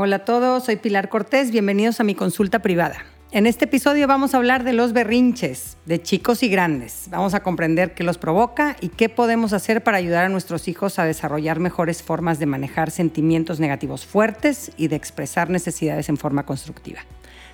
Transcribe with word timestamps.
Hola 0.00 0.14
a 0.14 0.24
todos, 0.24 0.66
soy 0.66 0.76
Pilar 0.76 1.08
Cortés, 1.08 1.50
bienvenidos 1.50 1.98
a 1.98 2.04
mi 2.04 2.14
consulta 2.14 2.60
privada. 2.60 3.04
En 3.32 3.48
este 3.48 3.64
episodio 3.64 4.06
vamos 4.06 4.32
a 4.32 4.36
hablar 4.36 4.62
de 4.62 4.72
los 4.72 4.92
berrinches, 4.92 5.76
de 5.86 6.00
chicos 6.00 6.44
y 6.44 6.48
grandes. 6.48 7.08
Vamos 7.10 7.34
a 7.34 7.42
comprender 7.42 7.94
qué 7.94 8.04
los 8.04 8.16
provoca 8.16 8.76
y 8.80 8.90
qué 8.90 9.08
podemos 9.08 9.52
hacer 9.52 9.82
para 9.82 9.96
ayudar 9.96 10.24
a 10.24 10.28
nuestros 10.28 10.68
hijos 10.68 11.00
a 11.00 11.04
desarrollar 11.04 11.58
mejores 11.58 12.04
formas 12.04 12.38
de 12.38 12.46
manejar 12.46 12.92
sentimientos 12.92 13.58
negativos 13.58 14.06
fuertes 14.06 14.70
y 14.76 14.86
de 14.86 14.94
expresar 14.94 15.50
necesidades 15.50 16.08
en 16.08 16.16
forma 16.16 16.46
constructiva. 16.46 17.00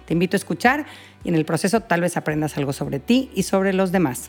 Te 0.04 0.12
invito 0.12 0.36
a 0.36 0.38
escuchar 0.38 0.84
y 1.24 1.30
en 1.30 1.36
el 1.36 1.46
proceso 1.46 1.80
tal 1.80 2.02
vez 2.02 2.18
aprendas 2.18 2.58
algo 2.58 2.74
sobre 2.74 2.98
ti 2.98 3.30
y 3.34 3.44
sobre 3.44 3.72
los 3.72 3.90
demás. 3.90 4.28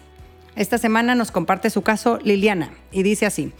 Esta 0.55 0.77
semana 0.77 1.15
nos 1.15 1.31
comparte 1.31 1.69
su 1.69 1.81
caso 1.81 2.17
Liliana 2.23 2.71
y 2.93 3.03
dice 3.03 3.25
así. 3.25 3.51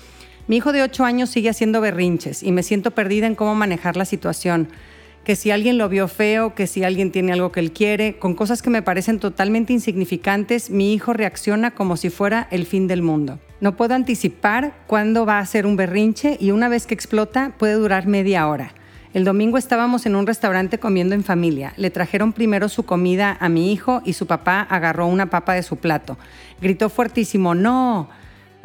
Mi 0.48 0.58
hijo 0.58 0.72
de 0.72 0.84
8 0.84 1.04
años 1.06 1.32
sigue 1.32 1.50
haciendo 1.50 1.82
berrinches 1.82 2.44
y 2.44 2.52
me 2.52 2.62
siento 2.62 2.92
perdida 2.92 3.26
en 3.26 3.34
cómo 3.34 3.56
manejar 3.56 3.98
la 3.98 4.06
situación. 4.06 4.68
Que 5.24 5.36
si 5.36 5.50
alguien 5.50 5.80
lo 5.80 5.90
vio 5.90 6.08
feo, 6.08 6.54
que 6.54 6.68
si 6.68 6.84
alguien 6.84 7.12
tiene 7.12 7.34
algo 7.34 7.52
que 7.52 7.60
él 7.60 7.72
quiere, 7.72 8.20
con 8.20 8.36
cosas 8.36 8.62
que 8.62 8.70
me 8.70 8.84
parecen 8.84 9.18
totalmente 9.18 9.74
insignificantes, 9.74 10.70
mi 10.70 10.94
hijo 10.94 11.14
reacciona 11.14 11.72
como 11.72 11.98
si 11.98 12.12
fuera 12.12 12.48
el 12.52 12.68
fin 12.68 12.86
del 12.88 13.02
mundo. 13.02 13.40
No 13.60 13.76
puedo 13.76 13.96
anticipar 13.96 14.76
cuándo 14.86 15.26
va 15.26 15.40
a 15.40 15.46
ser 15.48 15.66
un 15.66 15.78
berrinche 15.78 16.38
y 16.40 16.52
una 16.52 16.70
vez 16.70 16.86
que 16.86 16.94
explota 16.94 17.56
puede 17.58 17.74
durar 17.74 18.06
media 18.06 18.48
hora. 18.48 18.74
El 19.16 19.24
domingo 19.24 19.58
estábamos 19.58 20.06
en 20.06 20.16
un 20.16 20.28
restaurante 20.28 20.78
comiendo 20.78 21.16
en 21.16 21.24
familia. 21.24 21.74
Le 21.78 21.90
trajeron 21.90 22.34
primero 22.34 22.70
su 22.70 22.84
comida 22.84 23.36
a 23.40 23.50
mi 23.50 23.74
hijo 23.74 24.04
y 24.06 24.14
su 24.14 24.28
papá 24.28 24.62
agarró 24.62 25.08
una 25.08 25.32
papa 25.32 25.56
de 25.56 25.64
su 25.64 25.78
plato. 25.78 26.20
Gritó 26.62 26.90
fuertísimo, 26.90 27.56
no. 27.56 28.10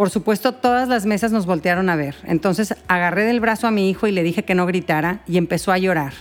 Por 0.01 0.09
supuesto, 0.09 0.55
todas 0.55 0.89
las 0.89 1.05
mesas 1.05 1.31
nos 1.31 1.45
voltearon 1.45 1.91
a 1.91 1.95
ver. 1.95 2.15
Entonces 2.25 2.75
agarré 2.89 3.25
del 3.25 3.39
brazo 3.39 3.67
a 3.67 3.71
mi 3.71 3.91
hijo 3.91 4.07
y 4.07 4.13
le 4.13 4.23
dije 4.23 4.47
que 4.47 4.55
no 4.55 4.65
gritara 4.65 5.21
y 5.27 5.37
empezó 5.37 5.73
a 5.73 5.77
llorar. 5.77 6.15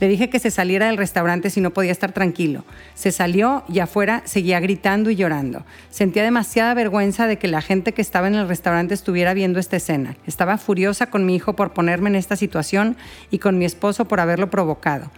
Le 0.00 0.08
dije 0.08 0.28
que 0.28 0.40
se 0.40 0.50
saliera 0.50 0.86
del 0.86 0.96
restaurante 0.96 1.48
si 1.48 1.60
no 1.60 1.70
podía 1.70 1.92
estar 1.92 2.10
tranquilo. 2.10 2.64
Se 2.94 3.12
salió 3.12 3.62
y 3.68 3.78
afuera 3.78 4.22
seguía 4.24 4.58
gritando 4.58 5.10
y 5.10 5.14
llorando. 5.14 5.64
Sentía 5.90 6.24
demasiada 6.24 6.74
vergüenza 6.74 7.28
de 7.28 7.38
que 7.38 7.46
la 7.46 7.62
gente 7.62 7.92
que 7.92 8.02
estaba 8.02 8.26
en 8.26 8.34
el 8.34 8.48
restaurante 8.48 8.94
estuviera 8.94 9.32
viendo 9.32 9.60
esta 9.60 9.76
escena. 9.76 10.16
Estaba 10.26 10.58
furiosa 10.58 11.06
con 11.06 11.24
mi 11.24 11.36
hijo 11.36 11.54
por 11.54 11.72
ponerme 11.72 12.08
en 12.08 12.16
esta 12.16 12.34
situación 12.34 12.96
y 13.30 13.38
con 13.38 13.58
mi 13.58 13.64
esposo 13.64 14.06
por 14.06 14.18
haberlo 14.18 14.50
provocado. 14.50 15.08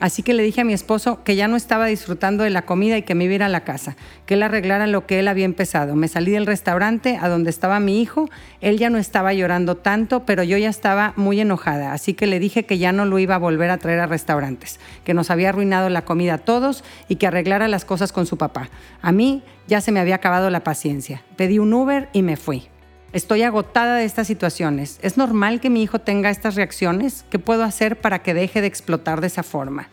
Así 0.00 0.22
que 0.22 0.32
le 0.32 0.42
dije 0.42 0.62
a 0.62 0.64
mi 0.64 0.72
esposo 0.72 1.22
que 1.22 1.36
ya 1.36 1.46
no 1.46 1.56
estaba 1.56 1.86
disfrutando 1.86 2.42
de 2.42 2.50
la 2.50 2.62
comida 2.62 2.96
y 2.96 3.02
que 3.02 3.14
me 3.14 3.24
iba 3.24 3.32
a 3.32 3.34
ir 3.34 3.42
a 3.42 3.48
la 3.48 3.64
casa, 3.64 3.96
que 4.24 4.34
él 4.34 4.42
arreglara 4.42 4.86
lo 4.86 5.06
que 5.06 5.18
él 5.18 5.28
había 5.28 5.44
empezado. 5.44 5.94
Me 5.94 6.08
salí 6.08 6.32
del 6.32 6.46
restaurante 6.46 7.18
a 7.20 7.28
donde 7.28 7.50
estaba 7.50 7.78
mi 7.80 8.00
hijo, 8.00 8.30
él 8.62 8.78
ya 8.78 8.88
no 8.88 8.96
estaba 8.96 9.34
llorando 9.34 9.76
tanto, 9.76 10.24
pero 10.24 10.42
yo 10.42 10.56
ya 10.56 10.70
estaba 10.70 11.12
muy 11.16 11.38
enojada, 11.40 11.92
así 11.92 12.14
que 12.14 12.26
le 12.26 12.40
dije 12.40 12.64
que 12.64 12.78
ya 12.78 12.92
no 12.92 13.04
lo 13.04 13.18
iba 13.18 13.34
a 13.34 13.38
volver 13.38 13.70
a 13.70 13.78
traer 13.78 14.00
a 14.00 14.06
restaurantes, 14.06 14.80
que 15.04 15.14
nos 15.14 15.30
había 15.30 15.50
arruinado 15.50 15.90
la 15.90 16.02
comida 16.02 16.34
a 16.34 16.38
todos 16.38 16.82
y 17.08 17.16
que 17.16 17.26
arreglara 17.26 17.68
las 17.68 17.84
cosas 17.84 18.10
con 18.10 18.24
su 18.24 18.38
papá. 18.38 18.70
A 19.02 19.12
mí 19.12 19.42
ya 19.68 19.82
se 19.82 19.92
me 19.92 20.00
había 20.00 20.14
acabado 20.16 20.48
la 20.48 20.64
paciencia. 20.64 21.22
Pedí 21.36 21.58
un 21.58 21.72
Uber 21.74 22.08
y 22.12 22.22
me 22.22 22.36
fui. 22.36 22.68
Estoy 23.12 23.42
agotada 23.42 23.96
de 23.96 24.04
estas 24.04 24.28
situaciones. 24.28 25.00
¿Es 25.02 25.16
normal 25.16 25.60
que 25.60 25.68
mi 25.68 25.82
hijo 25.82 25.98
tenga 25.98 26.30
estas 26.30 26.54
reacciones? 26.54 27.24
¿Qué 27.28 27.40
puedo 27.40 27.64
hacer 27.64 28.00
para 28.00 28.20
que 28.22 28.34
deje 28.34 28.60
de 28.60 28.68
explotar 28.68 29.20
de 29.20 29.26
esa 29.26 29.42
forma? 29.42 29.88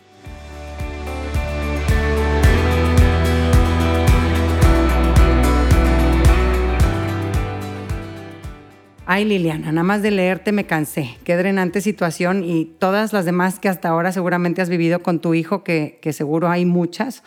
Ay, 9.08 9.26
Liliana, 9.26 9.72
nada 9.72 9.84
más 9.84 10.04
de 10.04 10.12
leerte 10.12 10.52
me 10.52 10.68
cansé. 10.68 11.18
Qué 11.24 11.36
drenante 11.38 11.82
situación 11.82 12.44
y 12.44 12.66
todas 12.66 13.14
las 13.14 13.26
demás 13.26 13.58
que 13.58 13.68
hasta 13.68 13.90
ahora 13.90 14.12
seguramente 14.12 14.62
has 14.62 14.70
vivido 14.70 15.02
con 15.02 15.22
tu 15.22 15.34
hijo, 15.34 15.64
que, 15.64 15.98
que 16.04 16.14
seguro 16.14 16.50
hay 16.50 16.66
muchas. 16.66 17.24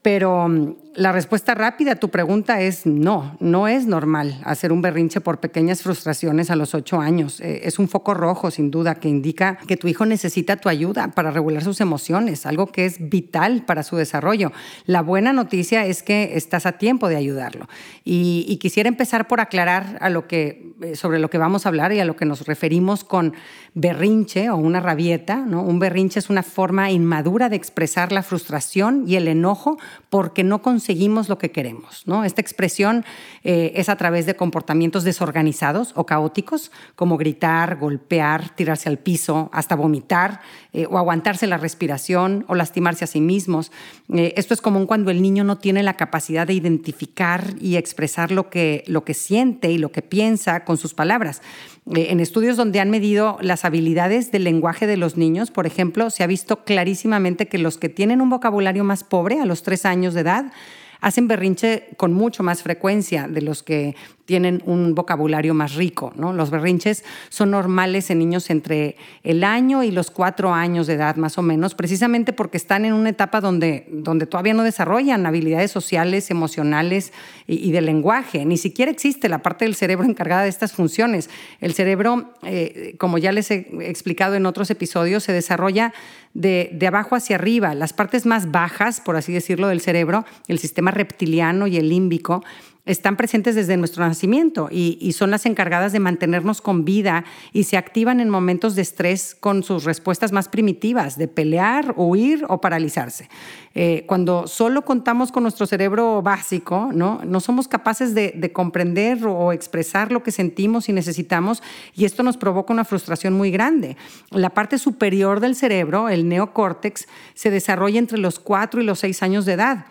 Pero 0.00 0.48
la 0.94 1.10
respuesta 1.10 1.54
rápida 1.54 1.92
a 1.92 1.96
tu 1.96 2.10
pregunta 2.10 2.60
es 2.60 2.84
no, 2.84 3.36
no 3.40 3.66
es 3.66 3.86
normal 3.86 4.40
hacer 4.44 4.72
un 4.72 4.82
berrinche 4.82 5.22
por 5.22 5.40
pequeñas 5.40 5.82
frustraciones 5.82 6.50
a 6.50 6.56
los 6.56 6.74
ocho 6.74 7.00
años. 7.00 7.40
Eh, 7.40 7.62
es 7.64 7.78
un 7.78 7.88
foco 7.88 8.12
rojo, 8.12 8.50
sin 8.50 8.70
duda, 8.70 8.96
que 8.96 9.08
indica 9.08 9.56
que 9.66 9.78
tu 9.78 9.88
hijo 9.88 10.04
necesita 10.04 10.56
tu 10.56 10.68
ayuda 10.68 11.08
para 11.08 11.30
regular 11.30 11.64
sus 11.64 11.80
emociones, 11.80 12.44
algo 12.44 12.66
que 12.66 12.84
es 12.84 13.08
vital 13.08 13.64
para 13.64 13.82
su 13.84 13.96
desarrollo. 13.96 14.52
La 14.84 15.00
buena 15.00 15.32
noticia 15.32 15.86
es 15.86 16.02
que 16.02 16.36
estás 16.36 16.66
a 16.66 16.72
tiempo 16.72 17.08
de 17.08 17.16
ayudarlo. 17.16 17.68
Y, 18.04 18.58
quisiera 18.62 18.88
empezar 18.88 19.26
por 19.26 19.40
aclarar 19.40 19.98
eh, 20.30 20.94
sobre 20.94 21.18
lo 21.18 21.30
que 21.30 21.38
vamos 21.38 21.64
a 21.64 21.70
hablar 21.70 21.92
y 21.92 22.00
a 22.00 22.04
lo 22.04 22.14
que 22.16 22.26
nos 22.26 22.46
referimos 22.46 23.02
con 23.02 23.34
berrinche 23.74 24.50
o 24.50 24.56
una 24.56 24.80
rabieta. 24.80 25.36
¿no? 25.36 25.62
Un 25.62 25.78
berrinche 25.78 26.18
es 26.18 26.30
una 26.30 26.42
forma 26.42 26.90
inmadura 26.90 27.48
de 27.48 27.56
expresar 27.56 28.12
la 28.12 28.22
frustración 28.22 29.04
y 29.06 29.16
el 29.16 29.26
enojo 29.26 29.78
porque 30.10 30.44
no 30.44 30.62
conseguimos 30.82 31.28
lo 31.28 31.38
que 31.38 31.52
queremos. 31.52 32.02
¿no? 32.06 32.24
Esta 32.24 32.40
expresión 32.40 33.04
eh, 33.44 33.70
es 33.76 33.88
a 33.88 33.94
través 33.94 34.26
de 34.26 34.34
comportamientos 34.34 35.04
desorganizados 35.04 35.92
o 35.94 36.06
caóticos, 36.06 36.72
como 36.96 37.16
gritar, 37.16 37.76
golpear, 37.76 38.50
tirarse 38.56 38.88
al 38.88 38.98
piso, 38.98 39.48
hasta 39.52 39.76
vomitar, 39.76 40.40
eh, 40.72 40.88
o 40.90 40.98
aguantarse 40.98 41.46
la 41.46 41.56
respiración, 41.56 42.44
o 42.48 42.56
lastimarse 42.56 43.04
a 43.04 43.06
sí 43.06 43.20
mismos. 43.20 43.70
Eh, 44.12 44.34
esto 44.36 44.54
es 44.54 44.60
común 44.60 44.86
cuando 44.86 45.12
el 45.12 45.22
niño 45.22 45.44
no 45.44 45.56
tiene 45.56 45.84
la 45.84 45.94
capacidad 45.94 46.48
de 46.48 46.54
identificar 46.54 47.54
y 47.60 47.76
expresar 47.76 48.32
lo 48.32 48.50
que, 48.50 48.82
lo 48.88 49.04
que 49.04 49.14
siente 49.14 49.70
y 49.70 49.78
lo 49.78 49.92
que 49.92 50.02
piensa 50.02 50.64
con 50.64 50.78
sus 50.78 50.94
palabras. 50.94 51.42
En 51.86 52.20
estudios 52.20 52.56
donde 52.56 52.80
han 52.80 52.90
medido 52.90 53.38
las 53.40 53.64
habilidades 53.64 54.30
del 54.30 54.44
lenguaje 54.44 54.86
de 54.86 54.96
los 54.96 55.16
niños, 55.16 55.50
por 55.50 55.66
ejemplo, 55.66 56.10
se 56.10 56.22
ha 56.22 56.26
visto 56.26 56.64
clarísimamente 56.64 57.48
que 57.48 57.58
los 57.58 57.76
que 57.76 57.88
tienen 57.88 58.20
un 58.20 58.30
vocabulario 58.30 58.84
más 58.84 59.02
pobre 59.02 59.40
a 59.40 59.46
los 59.46 59.62
tres 59.62 59.84
años 59.84 60.14
de 60.14 60.20
edad 60.20 60.52
hacen 61.00 61.26
berrinche 61.26 61.88
con 61.96 62.12
mucho 62.12 62.44
más 62.44 62.62
frecuencia 62.62 63.26
de 63.26 63.42
los 63.42 63.64
que 63.64 63.96
tienen 64.24 64.62
un 64.66 64.94
vocabulario 64.94 65.54
más 65.54 65.74
rico. 65.74 66.12
¿no? 66.16 66.32
Los 66.32 66.50
berrinches 66.50 67.04
son 67.28 67.50
normales 67.50 68.10
en 68.10 68.18
niños 68.18 68.50
entre 68.50 68.96
el 69.22 69.44
año 69.44 69.82
y 69.82 69.90
los 69.90 70.10
cuatro 70.10 70.54
años 70.54 70.86
de 70.86 70.94
edad, 70.94 71.16
más 71.16 71.38
o 71.38 71.42
menos, 71.42 71.74
precisamente 71.74 72.32
porque 72.32 72.56
están 72.56 72.84
en 72.84 72.92
una 72.92 73.10
etapa 73.10 73.40
donde, 73.40 73.86
donde 73.90 74.26
todavía 74.26 74.54
no 74.54 74.62
desarrollan 74.62 75.26
habilidades 75.26 75.70
sociales, 75.70 76.30
emocionales 76.30 77.12
y, 77.46 77.72
de 77.72 77.80
lenguaje. 77.80 78.44
Ni 78.44 78.56
siquiera 78.56 78.90
existe 78.90 79.28
la 79.28 79.42
parte 79.42 79.64
del 79.64 79.74
cerebro 79.74 80.06
encargada 80.06 80.42
de 80.42 80.48
estas 80.48 80.72
funciones. 80.72 81.28
El 81.60 81.74
cerebro, 81.74 82.32
eh, 82.42 82.94
como 82.98 83.18
ya 83.18 83.32
les 83.32 83.50
he 83.50 83.66
explicado 83.80 84.34
en 84.34 84.46
otros 84.46 84.70
episodios, 84.70 85.24
se 85.24 85.32
desarrolla 85.32 85.92
de, 86.34 86.70
de 86.72 86.86
abajo 86.86 87.16
hacia 87.16 87.36
arriba. 87.36 87.74
Las 87.74 87.92
partes 87.92 88.24
más 88.24 88.50
bajas, 88.50 89.00
por 89.00 89.16
así 89.16 89.32
decirlo, 89.32 89.68
del 89.68 89.80
cerebro, 89.80 90.24
el 90.48 90.58
sistema 90.58 90.90
reptiliano 90.90 91.66
y 91.66 91.76
el 91.76 91.88
límbico, 91.88 92.42
están 92.84 93.16
presentes 93.16 93.54
desde 93.54 93.76
nuestro 93.76 94.04
nacimiento 94.04 94.68
y, 94.70 95.12
son 95.12 95.30
las 95.30 95.46
encargadas 95.46 95.92
de 95.92 96.00
mantenernos 96.00 96.60
con 96.60 96.84
vida 96.84 97.24
y 97.52 97.64
se 97.64 97.76
activan 97.76 98.18
en 98.18 98.28
momentos 98.28 98.74
de 98.74 98.82
estrés 98.82 99.36
con 99.38 99.62
sus 99.62 99.84
respuestas 99.84 100.32
más 100.32 100.48
primitivas, 100.48 101.16
de 101.16 101.28
pelear, 101.28 101.94
huir 101.96 102.44
o 102.48 102.60
paralizarse. 102.60 103.28
Eh, 103.74 104.04
cuando 104.08 104.46
solo 104.46 104.82
contamos 104.82 105.30
con 105.30 105.44
nuestro 105.44 105.66
cerebro 105.66 106.22
básico, 106.22 106.90
no, 106.92 107.20
no 107.24 107.40
somos 107.40 107.68
capaces 107.68 108.14
de, 108.14 108.32
de 108.34 108.52
comprender 108.52 109.26
o 109.26 109.52
expresar 109.52 110.10
lo 110.10 110.22
que 110.22 110.32
sentimos 110.32 110.88
y 110.88 110.92
necesitamos 110.92 111.62
y 111.94 112.04
esto 112.04 112.22
nos 112.22 112.36
provoca 112.36 112.72
una 112.72 112.84
frustración 112.84 113.34
muy 113.34 113.50
grande. 113.50 113.96
La 114.30 114.50
parte 114.50 114.78
superior 114.78 115.40
del 115.40 115.54
cerebro, 115.54 116.08
el 116.08 116.28
neocórtex, 116.28 117.06
se 117.34 117.50
desarrolla 117.50 117.98
entre 117.98 118.18
los 118.18 118.40
4 118.40 118.80
y 118.80 118.84
los 118.84 118.98
6 119.00 119.22
años 119.22 119.44
de 119.44 119.52
edad 119.52 119.86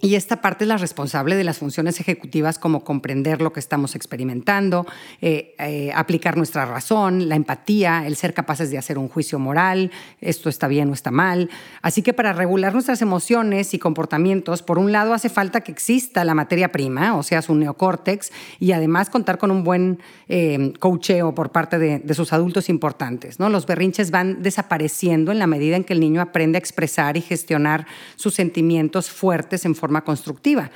y 0.00 0.14
esta 0.14 0.40
parte 0.40 0.62
es 0.62 0.68
la 0.68 0.76
responsable 0.76 1.34
de 1.34 1.42
las 1.42 1.58
funciones 1.58 1.98
ejecutivas 1.98 2.60
como 2.60 2.84
comprender 2.84 3.42
lo 3.42 3.52
que 3.52 3.58
estamos 3.58 3.96
experimentando, 3.96 4.86
eh, 5.20 5.56
eh, 5.58 5.90
aplicar 5.92 6.36
nuestra 6.36 6.66
razón, 6.66 7.28
la 7.28 7.34
empatía, 7.34 8.06
el 8.06 8.14
ser 8.14 8.32
capaces 8.32 8.70
de 8.70 8.78
hacer 8.78 8.96
un 8.96 9.08
juicio 9.08 9.40
moral, 9.40 9.90
esto 10.20 10.50
está 10.50 10.68
bien 10.68 10.88
o 10.90 10.92
está 10.92 11.10
mal. 11.10 11.50
Así 11.82 12.02
que 12.02 12.12
para 12.12 12.32
regular 12.32 12.74
nuestras 12.74 13.02
emociones 13.02 13.74
y 13.74 13.80
comportamientos, 13.80 14.62
por 14.62 14.78
un 14.78 14.92
lado 14.92 15.14
hace 15.14 15.28
falta 15.28 15.62
que 15.62 15.72
exista 15.72 16.24
la 16.24 16.34
materia 16.34 16.70
prima, 16.70 17.16
o 17.16 17.24
sea, 17.24 17.42
su 17.42 17.56
neocórtex, 17.56 18.30
y 18.60 18.70
además 18.70 19.10
contar 19.10 19.38
con 19.38 19.50
un 19.50 19.64
buen 19.64 19.98
eh, 20.28 20.74
coacheo 20.78 21.34
por 21.34 21.50
parte 21.50 21.80
de, 21.80 22.14
sus 22.14 22.32
adultos 22.32 22.68
importantes. 22.68 23.40
¿no? 23.40 23.48
Los 23.48 23.66
berrinches 23.66 24.12
van 24.12 24.44
desapareciendo 24.44 25.32
en 25.32 25.40
la 25.40 25.48
medida 25.48 25.74
en 25.74 25.82
que 25.82 25.92
el 25.92 25.98
niño 25.98 26.20
aprende 26.20 26.56
a 26.56 26.60
expresar 26.60 27.16
y 27.16 27.20
gestionar 27.20 27.88
sus 28.14 28.34
sentimientos 28.34 29.10
fuertes 29.10 29.64
en 29.64 29.74
forma 29.74 29.87
constructiva. 30.04 30.70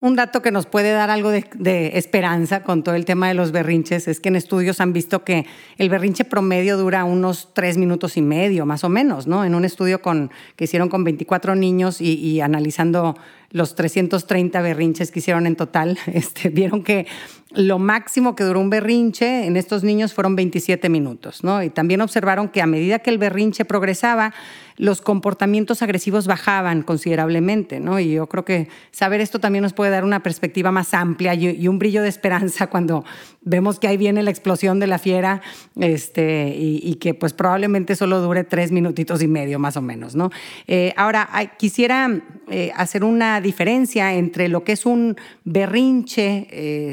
Un 0.00 0.14
dato 0.14 0.42
que 0.42 0.52
nos 0.52 0.66
puede 0.66 0.92
dar 0.92 1.10
algo 1.10 1.30
de, 1.30 1.90
esperanza 1.94 2.62
con 2.62 2.84
todo 2.84 2.94
el 2.94 3.04
tema 3.04 3.26
de 3.26 3.34
los 3.34 3.50
berrinches 3.50 4.06
es 4.06 4.20
que 4.20 4.28
en 4.28 4.36
estudios 4.36 4.80
han 4.80 4.92
visto 4.92 5.24
que 5.24 5.44
el 5.76 5.90
berrinche 5.90 6.24
promedio 6.24 6.76
dura 6.76 7.02
unos 7.02 7.52
tres 7.52 7.76
minutos 7.76 8.16
y 8.16 8.22
medio, 8.22 8.64
más 8.64 8.84
o 8.84 8.88
menos, 8.88 9.26
¿no? 9.26 9.44
En 9.44 9.56
un 9.56 9.64
estudio 9.64 10.00
con, 10.00 10.30
que 10.54 10.64
hicieron 10.64 10.88
con 10.88 11.02
24 11.02 11.56
niños 11.56 12.00
y, 12.00 12.40
analizando 12.40 13.16
los 13.50 13.74
330 13.74 14.60
berrinches 14.60 15.10
que 15.10 15.20
hicieron 15.20 15.46
en 15.46 15.56
total, 15.56 15.98
este, 16.06 16.50
vieron 16.50 16.82
que 16.82 17.06
lo 17.50 17.78
máximo 17.78 18.36
que 18.36 18.44
duró 18.44 18.60
un 18.60 18.68
berrinche 18.68 19.46
en 19.46 19.56
estos 19.56 19.82
niños 19.82 20.12
fueron 20.12 20.36
27 20.36 20.90
minutos, 20.90 21.42
¿no? 21.42 21.62
Y 21.62 21.70
también 21.70 22.02
observaron 22.02 22.50
que 22.50 22.60
a 22.60 22.66
medida 22.66 22.98
que 22.98 23.08
el 23.08 23.16
berrinche 23.16 23.64
progresaba, 23.64 24.34
los 24.76 25.00
comportamientos 25.00 25.82
agresivos 25.82 26.26
bajaban 26.26 26.82
considerablemente, 26.82 27.80
¿no? 27.80 27.98
Y 27.98 28.12
yo 28.12 28.28
creo 28.28 28.44
que 28.44 28.68
saber 28.92 29.20
esto 29.20 29.40
también 29.40 29.62
nos 29.62 29.72
puede 29.72 29.90
dar 29.90 30.04
una 30.04 30.22
perspectiva 30.22 30.70
más 30.70 30.92
amplia 30.94 31.34
y, 31.34 31.66
un 31.66 31.78
brillo 31.78 32.02
de 32.02 32.08
esperanza 32.08 32.66
cuando 32.70 33.04
vemos 33.40 33.78
que 33.78 33.88
ahí 33.88 33.96
viene 33.96 34.22
la 34.22 34.30
explosión 34.30 34.78
de 34.78 34.86
la 34.86 34.98
fiera 34.98 35.40
este, 35.76 36.54
y, 36.54 36.94
que 36.96 37.14
pues 37.14 37.32
probablemente 37.32 37.96
solo 37.96 38.20
dure 38.20 38.44
tres 38.44 38.72
minutitos 38.72 39.22
y 39.22 39.26
medio 39.26 39.58
más 39.58 39.76
o 39.76 39.82
menos, 39.82 40.14
¿no? 40.14 40.30
Eh, 40.66 40.92
ahora, 40.96 41.28
quisiera 41.58 42.10
eh, 42.50 42.72
hacer 42.76 43.04
una 43.04 43.37
diferencia 43.40 44.14
entre 44.14 44.48
lo 44.48 44.64
que 44.64 44.72
es 44.72 44.86
un 44.86 45.16
berrinche 45.44 46.48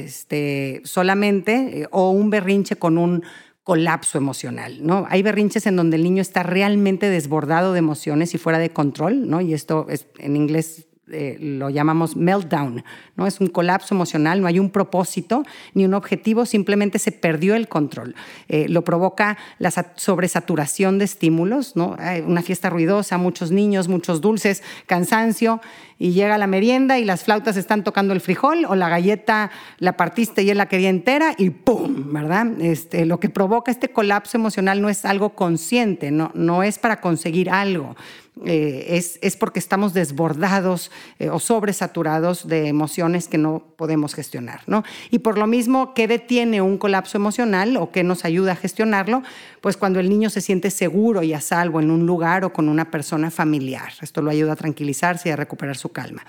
este, 0.05 0.81
solamente 0.83 1.81
eh, 1.81 1.87
o 1.91 2.11
un 2.11 2.29
berrinche 2.29 2.75
con 2.75 2.97
un 2.97 3.23
colapso 3.63 4.19
emocional, 4.19 4.85
¿no? 4.85 5.07
Hay 5.09 5.23
berrinches 5.23 5.65
en 5.65 5.75
donde 5.75 5.97
el 5.97 6.03
niño 6.03 6.21
está 6.21 6.43
realmente 6.43 7.09
desbordado 7.09 7.73
de 7.73 7.79
emociones 7.79 8.35
y 8.35 8.37
fuera 8.37 8.59
de 8.59 8.69
control, 8.69 9.27
¿no? 9.27 9.41
Y 9.41 9.55
esto 9.55 9.87
es, 9.89 10.07
en 10.19 10.35
inglés 10.35 10.87
eh, 11.11 11.37
lo 11.39 11.69
llamamos 11.69 12.15
meltdown, 12.15 12.83
¿no? 13.15 13.27
Es 13.27 13.39
un 13.39 13.47
colapso 13.47 13.93
emocional, 13.93 14.41
no 14.41 14.47
hay 14.47 14.57
un 14.57 14.71
propósito 14.71 15.43
ni 15.75 15.85
un 15.85 15.93
objetivo, 15.93 16.47
simplemente 16.47 16.97
se 16.97 17.11
perdió 17.11 17.53
el 17.53 17.67
control. 17.67 18.15
Eh, 18.49 18.67
lo 18.69 18.83
provoca 18.83 19.37
la 19.59 19.71
sobresaturación 19.71 20.97
de 20.97 21.05
estímulos, 21.05 21.75
¿no? 21.75 21.95
una 22.25 22.41
fiesta 22.41 22.69
ruidosa, 22.69 23.17
muchos 23.19 23.51
niños, 23.51 23.87
muchos 23.87 24.19
dulces, 24.19 24.63
cansancio, 24.87 25.61
y 25.97 26.11
llega 26.11 26.37
la 26.37 26.47
merienda 26.47 26.99
y 26.99 27.05
las 27.05 27.23
flautas 27.23 27.55
están 27.55 27.83
tocando 27.83 28.13
el 28.13 28.19
frijol 28.19 28.65
o 28.65 28.75
la 28.75 28.89
galleta 28.89 29.51
la 29.77 29.95
partiste 29.95 30.43
y 30.43 30.49
él 30.49 30.57
la 30.57 30.67
quería 30.67 30.89
entera 30.89 31.35
y 31.37 31.51
¡pum! 31.51 32.13
¿Verdad? 32.13 32.47
Este, 32.59 33.05
lo 33.05 33.19
que 33.19 33.29
provoca 33.29 33.71
este 33.71 33.89
colapso 33.89 34.37
emocional 34.37 34.81
no 34.81 34.89
es 34.89 35.05
algo 35.05 35.35
consciente, 35.35 36.11
no, 36.11 36.31
no 36.33 36.63
es 36.63 36.79
para 36.79 36.99
conseguir 36.99 37.49
algo 37.49 37.95
eh, 38.43 39.01
es, 39.21 39.37
porque 39.37 39.59
estamos 39.59 39.93
desbordados 39.93 40.91
eh, 41.19 41.29
o 41.29 41.39
sobresaturados 41.39 42.47
de 42.47 42.67
emociones 42.67 43.29
que 43.29 43.37
no 43.37 43.63
podemos 43.77 44.13
gestionar. 44.13 44.61
¿no? 44.67 44.83
Y 45.09 45.19
por 45.19 45.37
lo 45.37 45.47
mismo, 45.47 45.93
¿qué 45.93 46.07
detiene 46.07 46.61
un 46.61 46.77
colapso 46.77 47.17
emocional 47.17 47.77
o 47.77 47.91
qué 47.91 48.03
nos 48.03 48.25
ayuda 48.25 48.51
a 48.51 48.55
gestionarlo? 48.55 49.23
Pues 49.61 49.77
cuando 49.77 50.01
el 50.01 50.09
niño 50.09 50.29
se 50.29 50.41
siente 50.41 50.69
seguro 50.69 51.23
y 51.23 51.33
a 51.33 51.39
salvo 51.39 51.79
en 51.79 51.91
un 51.91 52.05
lugar 52.05 52.43
o 52.43 52.51
con 52.51 52.67
una 52.67 52.91
persona 52.91 53.31
familiar. 53.31 53.93
Esto 54.01 54.21
lo 54.21 54.31
ayuda 54.31 54.53
a 54.53 54.57
tranquilizarse 54.57 55.29
y 55.29 55.31
a 55.31 55.37
recuperar 55.37 55.77
su 55.77 55.89
calma. 55.89 56.25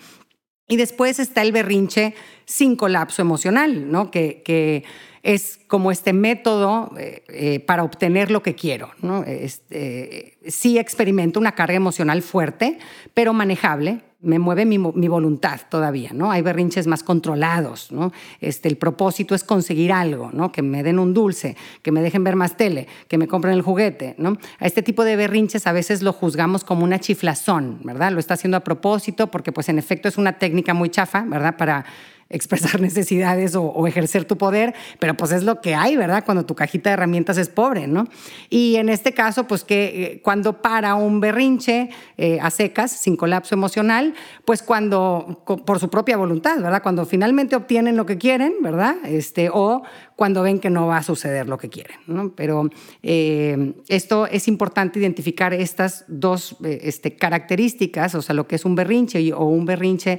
Y 0.69 0.77
después 0.77 1.19
está 1.21 1.43
el 1.43 1.53
berrinche 1.53 2.15
sin 2.45 2.77
colapso 2.77 3.23
emocional, 3.23 3.91
¿no? 3.91 4.11
que, 4.11 4.43
que 4.45 4.85
es 5.27 5.59
como 5.67 5.91
este 5.91 6.13
método 6.13 6.93
eh, 6.97 7.25
eh, 7.29 7.59
para 7.59 7.83
obtener 7.83 8.31
lo 8.31 8.45
que 8.45 8.55
quiero. 8.55 8.91
¿no? 9.03 9.25
Este, 9.25 10.39
sí 10.47 10.79
experimento 10.79 11.41
una 11.41 11.57
carga 11.57 11.75
emocional 11.75 12.23
fuerte, 12.23 12.79
pero 13.13 13.33
manejable. 13.33 14.03
Me 14.21 14.39
mueve 14.39 14.65
mi, 14.65 14.79
voluntad 14.79 15.61
todavía, 15.69 16.11
¿no? 16.13 16.33
Hay 16.33 16.43
berrinches 16.43 16.87
más 16.87 17.05
controlados, 17.05 17.93
¿no? 17.93 18.13
Este, 18.41 18.67
el 18.67 18.77
propósito 18.77 19.35
es 19.35 19.45
conseguir 19.45 19.93
algo, 19.93 20.31
¿no? 20.33 20.51
Que 20.51 20.63
me 20.63 20.83
den 20.83 20.99
un 20.99 21.13
dulce, 21.13 21.55
que 21.83 21.93
me 21.93 22.01
dejen 22.01 22.25
ver 22.25 22.35
más 22.35 22.57
tele, 22.57 22.89
que 23.09 23.19
me 23.19 23.29
compren 23.29 23.55
el 23.55 23.63
juguete, 23.63 24.15
¿no? 24.19 24.39
A 24.59 24.67
este 24.67 24.83
tipo 24.83 25.05
de 25.05 25.15
berrinches 25.17 25.67
a 25.67 25.73
veces 25.73 26.03
lo 26.03 26.13
juzgamos 26.13 26.65
como 26.65 26.83
una 26.83 26.99
chiflazón, 26.99 27.81
¿verdad? 27.85 28.11
Lo 28.11 28.19
está 28.19 28.35
haciendo 28.35 28.57
a 28.57 28.65
propósito 28.65 29.29
porque, 29.29 29.53
pues, 29.53 29.69
en 29.69 29.79
efecto 29.79 30.09
es 30.09 30.17
una 30.17 30.39
técnica 30.39 30.73
muy 30.73 30.89
chafa, 30.89 31.25
¿verdad? 31.29 31.57
Para 31.57 31.85
expresar 32.29 32.81
necesidades 32.81 33.55
o, 33.55 33.87
ejercer 33.87 34.25
tu 34.25 34.37
poder, 34.37 34.75
pero 34.99 35.15
pues 35.15 35.33
es 35.33 35.45
lo 35.45 35.61
que 35.61 35.75
hay, 35.75 35.97
¿verdad? 35.97 36.25
Cuando 36.25 36.45
tu 36.45 36.55
cajita 36.55 36.91
de 36.91 36.95
herramientas 36.95 37.39
es 37.39 37.49
pobre, 37.49 37.87
¿no? 37.87 38.09
Y 38.51 38.77
en 38.77 38.89
este 38.89 39.13
caso, 39.13 39.47
pues 39.47 39.63
que 39.63 39.85
eh, 39.85 40.21
cuando 40.23 40.61
para 40.61 40.97
un 40.97 41.21
berrinche 41.21 41.91
eh, 42.17 42.39
a 42.41 42.51
secas, 42.51 42.91
sin 42.91 43.17
colapso 43.17 43.55
emocional, 43.55 44.15
pues 44.45 44.63
cuando, 44.63 45.43
por 45.65 45.79
su 45.79 45.89
propia 45.89 46.17
voluntad, 46.17 46.61
¿verdad? 46.61 46.83
Cuando 46.83 47.07
finalmente 47.07 47.55
obtienen 47.55 47.97
lo 47.97 48.07
que 48.07 48.19
quieren, 48.19 48.55
¿verdad? 48.61 48.97
Este, 49.05 49.49
o 49.53 49.83
cuando 50.17 50.43
ven 50.43 50.59
que 50.59 50.71
no 50.71 50.87
va 50.87 50.99
a 50.99 51.03
suceder 51.03 51.47
lo 51.47 51.59
que 51.59 51.69
quieren, 51.69 51.99
¿no? 52.07 52.33
Pero 52.35 52.71
eh, 53.03 53.75
esto 53.89 54.27
es 54.27 54.49
importante 54.49 54.99
identificar 54.99 55.55
estas 55.55 56.05
dos 56.09 56.57
este, 56.65 57.15
características, 57.17 58.15
o 58.15 58.23
sea, 58.23 58.35
lo 58.35 58.49
que 58.49 58.57
es 58.57 58.65
un 58.65 58.75
berrinche 58.75 59.33
o 59.33 59.45
un 59.45 59.67
berrinche 59.67 60.19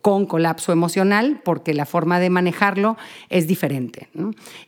con 0.00 0.26
colapso 0.26 0.72
emocional 0.72 0.93
porque 1.44 1.74
la 1.74 1.86
forma 1.86 2.20
de 2.20 2.30
manejarlo 2.30 2.96
es 3.30 3.46
diferente. 3.46 4.08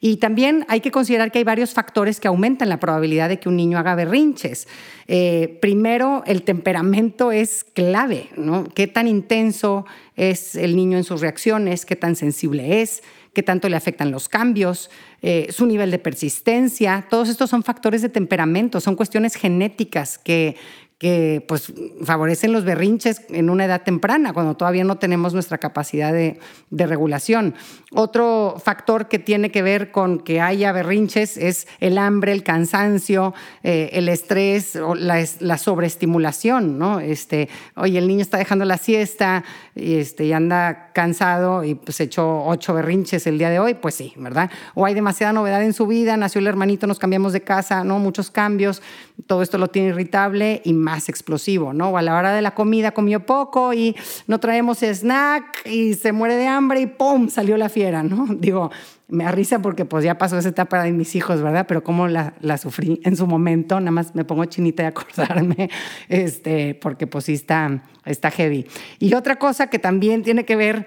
Y 0.01 0.17
también 0.17 0.65
hay 0.69 0.81
que 0.81 0.91
considerar 0.91 1.31
que 1.31 1.39
hay 1.39 1.45
varios 1.45 1.75
factores 1.75 2.21
que 2.21 2.29
aumentan 2.29 2.69
la 2.69 2.81
probabilidad 2.81 3.29
de 3.29 3.39
que 3.39 3.49
un 3.49 3.57
niño 3.57 3.79
haga 3.79 3.95
berrinches. 3.95 4.67
Eh, 5.09 5.59
primero, 5.61 6.23
el 6.27 6.43
temperamento 6.43 7.33
es 7.33 7.65
clave. 7.65 8.29
¿Qué 8.75 8.87
tan 8.87 9.09
intenso 9.09 9.87
es 10.17 10.57
el 10.57 10.77
niño 10.77 10.97
en 10.97 11.05
sus 11.05 11.21
reacciones? 11.21 11.87
¿Qué 11.87 11.97
tan 11.97 12.17
sensible 12.17 12.83
es? 12.83 13.03
qué 13.37 13.43
tanto 13.43 13.69
le 13.69 13.77
afectan 13.77 14.11
los 14.11 14.31
cambios, 14.31 14.89
eh, 15.21 15.49
su 15.51 15.67
nivel 15.67 15.91
de 15.91 15.99
persistencia. 15.99 17.05
Todos 17.11 17.29
estos 17.29 17.51
son 17.51 17.63
factores 17.63 18.01
de 18.01 18.09
temperamento, 18.09 18.81
son 18.81 18.97
cuestiones 18.97 19.35
genéticas 19.35 20.17
que, 20.17 20.57
que 20.99 21.45
pues 21.47 21.75
favorecen 22.03 22.53
los 22.53 22.65
berrinches 22.65 23.21
en 23.29 23.51
una 23.51 23.67
edad 23.67 23.83
temprana, 23.83 24.33
cuando 24.33 24.57
todavía 24.57 24.83
no 24.83 24.97
tenemos 24.97 25.35
nuestra 25.35 25.59
capacidad 25.59 26.13
de, 26.13 26.39
regulación. 26.71 27.55
Otro 27.93 28.57
factor 28.63 29.09
que 29.09 29.19
tiene 29.19 29.51
que 29.51 29.61
ver 29.61 29.91
con 29.91 30.21
que 30.21 30.41
haya 30.41 30.73
berrinches 30.73 31.37
es 31.37 31.67
el 31.81 31.99
hambre, 31.99 32.33
el 32.33 32.43
cansancio, 32.43 33.35
eh, 33.63 33.91
el 33.93 34.09
estrés 34.09 34.77
o 34.77 34.95
la, 34.95 35.59
sobreestimulación, 35.59 36.79
¿no? 36.79 37.01
Este, 37.01 37.49
oye, 37.75 37.99
el 37.99 38.09
niño 38.09 38.23
está 38.23 38.39
dejando 38.39 38.65
la 38.65 38.79
siesta 38.79 39.45
y, 39.75 39.97
este, 39.97 40.25
y 40.25 40.33
anda 40.33 40.93
cansado 40.93 41.65
y 41.65 41.75
pues 41.75 42.01
echó 42.01 42.45
ocho 42.45 42.73
berrinches 42.73 43.27
el 43.27 43.37
día 43.37 43.51
de 43.51 43.59
hoy, 43.59 43.75
pues 43.75 43.97
sí, 43.97 44.15
¿verdad? 44.17 44.51
O 44.75 44.87
hay 44.87 44.95
demasiada 44.95 45.33
novedad 45.33 45.63
en 45.63 45.73
su 45.73 45.87
vida, 45.87 46.17
nació 46.17 46.39
el 46.39 46.47
hermanito, 46.47 46.87
nos 46.87 46.99
cambiamos 46.99 47.33
de 47.33 47.43
casa, 47.43 47.85
¿no? 47.85 47.99
Muchos 47.99 48.31
cambios, 48.31 48.81
todo 49.27 49.43
esto 49.43 49.59
lo 49.59 49.69
tiene 49.69 49.89
irritable 49.89 50.63
y 50.65 50.73
más 50.87 51.09
explosivo, 51.09 51.73
¿no? 51.73 51.91
O 51.91 51.97
a 51.97 52.03
la 52.03 52.17
hora 52.17 52.33
de 52.33 52.43
la 52.43 52.55
comida 52.55 52.93
comió 52.93 53.27
poco 53.27 53.75
y 53.75 53.97
no 54.29 54.39
traemos 54.39 54.79
snack 54.79 55.67
y 55.67 55.95
se 55.95 56.13
muere 56.13 56.37
de 56.37 56.47
hambre 56.47 56.81
y 56.81 56.87
¡pum! 56.87 57.29
salió 57.29 57.57
la 57.57 57.69
fiera, 57.69 58.05
¿no? 58.05 58.27
Digo, 58.39 58.71
me 59.09 59.25
da 59.25 59.59
porque 59.61 59.85
pues 59.85 60.05
ya 60.05 60.17
pasó 60.17 60.39
esa 60.39 60.49
etapa 60.49 60.83
de 60.85 60.93
mis 60.93 61.17
hijos, 61.17 61.43
¿verdad? 61.43 61.67
Pero 61.67 61.83
cómo 61.83 62.07
la, 62.07 62.35
la, 62.41 62.57
sufrí 62.57 63.01
en 63.03 63.17
su 63.17 63.27
momento, 63.27 63.81
nada 63.81 63.91
más 63.91 64.15
me 64.15 64.25
pongo 64.25 64.45
chinita 64.45 64.85
de 64.85 64.89
acordarme, 64.89 65.71
este, 66.09 66.77
porque 66.77 67.09
pues 67.09 67.25
sí 67.25 67.35
está, 67.35 67.83
está 68.05 68.31
heavy. 68.31 68.67
Y 69.01 69.15
otra 69.15 69.37
cosa 69.37 69.67
que 69.69 69.81
también 69.81 70.23
tiene 70.23 70.45
que 70.45 70.55
ver 70.55 70.87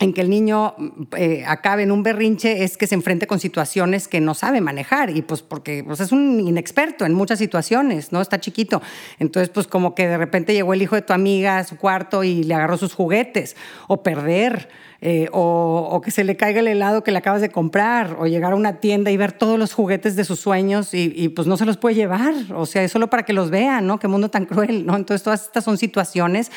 en 0.00 0.12
que 0.12 0.20
el 0.20 0.30
niño 0.30 0.74
eh, 1.16 1.44
acabe 1.46 1.82
en 1.82 1.90
un 1.90 2.02
berrinche 2.02 2.62
es 2.62 2.76
que 2.76 2.86
se 2.86 2.94
enfrente 2.94 3.26
con 3.26 3.40
situaciones 3.40 4.06
que 4.06 4.20
no 4.20 4.34
sabe 4.34 4.60
manejar 4.60 5.10
y 5.10 5.22
pues 5.22 5.42
porque 5.42 5.82
pues 5.84 6.00
es 6.00 6.12
un 6.12 6.40
inexperto 6.40 7.04
en 7.04 7.14
muchas 7.14 7.38
situaciones, 7.38 8.12
¿no? 8.12 8.20
Está 8.20 8.38
chiquito. 8.38 8.80
Entonces 9.18 9.48
pues 9.48 9.66
como 9.66 9.94
que 9.94 10.06
de 10.06 10.16
repente 10.16 10.52
llegó 10.52 10.72
el 10.72 10.82
hijo 10.82 10.94
de 10.94 11.02
tu 11.02 11.12
amiga 11.12 11.58
a 11.58 11.64
su 11.64 11.76
cuarto 11.76 12.22
y 12.22 12.44
le 12.44 12.54
agarró 12.54 12.76
sus 12.76 12.94
juguetes 12.94 13.56
o 13.88 14.02
perder 14.02 14.68
eh, 15.00 15.28
o, 15.30 16.00
que 16.04 16.10
se 16.10 16.24
le 16.24 16.36
caiga 16.36 16.58
el 16.58 16.66
helado 16.66 17.04
que 17.04 17.12
le 17.12 17.18
acabas 17.18 17.40
de 17.40 17.50
comprar, 17.50 18.16
o 18.18 18.26
llegar 18.26 18.52
a 18.52 18.56
una 18.56 18.80
tienda 18.80 19.12
y 19.12 19.16
ver 19.16 19.30
todos 19.30 19.56
los 19.56 19.72
juguetes 19.72 20.16
de 20.16 20.24
sus 20.24 20.40
sueños 20.40 20.92
y, 20.92 21.28
pues 21.28 21.46
no 21.46 21.56
se 21.56 21.64
los 21.64 21.76
puede 21.76 21.94
llevar, 21.94 22.34
o 22.52 22.66
sea, 22.66 22.82
es 22.82 22.90
solo 22.90 23.08
para 23.08 23.22
que 23.22 23.32
los 23.32 23.50
vean, 23.50 23.86
¿no? 23.86 24.00
Qué 24.00 24.08
mundo 24.08 24.28
tan 24.28 24.44
cruel, 24.46 24.86
¿no? 24.86 24.96
Entonces 24.96 25.22
todas 25.22 25.44
estas 25.44 25.62
son 25.62 25.78
situaciones 25.78 26.50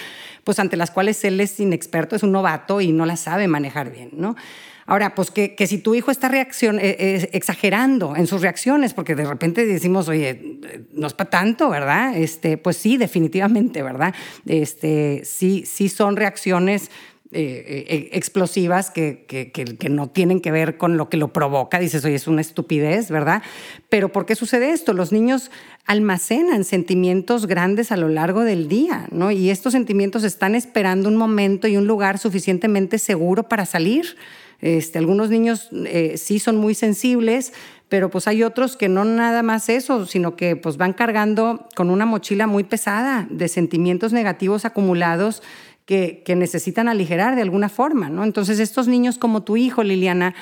pues 0.43 0.59
ante 0.59 0.77
las 0.77 0.91
cuales 0.91 1.23
él 1.23 1.39
es 1.39 1.59
inexperto, 1.59 2.15
es 2.15 2.23
un 2.23 2.31
novato 2.31 2.81
y 2.81 2.91
no 2.91 3.05
las 3.05 3.21
sabe 3.21 3.47
manejar 3.47 3.91
bien, 3.91 4.09
¿no? 4.13 4.35
Ahora, 4.87 5.15
pues 5.15 5.31
que, 5.31 5.55
si 5.67 5.77
tu 5.77 5.95
hijo 5.95 6.11
está 6.11 6.27
reacción, 6.27 6.79
eh, 6.79 6.97
eh, 6.99 7.29
exagerando 7.31 8.15
en 8.15 8.27
sus 8.27 8.41
reacciones, 8.41 8.93
porque 8.93 9.15
de 9.15 9.25
repente 9.25 9.65
decimos, 9.65 10.09
oye, 10.09 10.59
no 10.91 11.07
es 11.07 11.13
para 11.13 11.29
tanto, 11.29 11.69
¿verdad? 11.69 12.17
Este, 12.17 12.57
pues 12.57 12.77
sí, 12.77 12.97
definitivamente, 12.97 13.83
¿verdad? 13.83 14.13
Este, 14.45 15.21
sí, 15.23 15.63
sí 15.65 15.87
son 15.87 16.17
reacciones 16.17 16.91
eh, 17.33 17.85
eh, 17.87 18.09
explosivas 18.11 18.91
que, 18.91 19.25
que, 19.25 19.89
no 19.89 20.09
tienen 20.09 20.41
que 20.41 20.51
ver 20.51 20.77
con 20.77 20.97
lo 20.97 21.07
que 21.07 21.15
lo 21.15 21.31
provoca. 21.31 21.79
Dices, 21.79 22.03
oye, 22.03 22.15
es 22.15 22.27
una 22.27 22.41
estupidez, 22.41 23.09
¿verdad? 23.09 23.41
Pero 23.87 24.11
¿por 24.11 24.25
qué 24.25 24.35
sucede 24.35 24.71
esto? 24.71 24.91
Los 24.91 25.13
niños 25.13 25.49
almacenan 25.85 26.65
sentimientos 26.65 27.47
grandes 27.47 27.93
a 27.93 27.97
lo 27.97 28.09
largo 28.09 28.41
del 28.41 28.67
día, 28.67 29.07
¿no? 29.11 29.31
Y 29.31 29.49
estos 29.49 29.71
sentimientos 29.71 30.25
están 30.25 30.55
esperando 30.55 31.07
un 31.07 31.15
momento 31.15 31.69
y 31.69 31.77
un 31.77 31.87
lugar 31.87 32.17
suficientemente 32.17 32.97
seguro 32.97 33.43
para 33.43 33.65
salir. 33.65 34.17
Este, 34.59 34.99
algunos 34.99 35.29
niños 35.29 35.69
eh, 35.85 36.17
sí 36.17 36.37
son 36.37 36.57
muy 36.57 36.75
sensibles, 36.75 37.51
pero 37.89 38.09
pues 38.09 38.27
hay 38.27 38.43
otros 38.43 38.77
que 38.77 38.89
no 38.89 39.03
nada 39.05 39.41
más 39.41 39.69
eso, 39.69 40.05
sino 40.05 40.35
que 40.35 40.55
pues 40.55 40.77
van 40.77 40.93
cargando 40.93 41.67
con 41.75 41.89
una 41.89 42.05
mochila 42.05 42.45
muy 42.45 42.63
pesada 42.63 43.27
de 43.29 43.47
sentimientos 43.47 44.13
negativos 44.13 44.63
acumulados 44.65 45.41
que, 45.85 46.23
necesitan 46.35 46.87
aligerar 46.87 47.35
de 47.35 47.41
alguna 47.41 47.69
forma, 47.69 48.09
¿no? 48.09 48.23
Entonces 48.23 48.59
estos 48.59 48.87
niños 48.87 49.17
como 49.17 49.43
tu 49.43 49.57
hijo, 49.57 49.83
Liliana, 49.83 50.33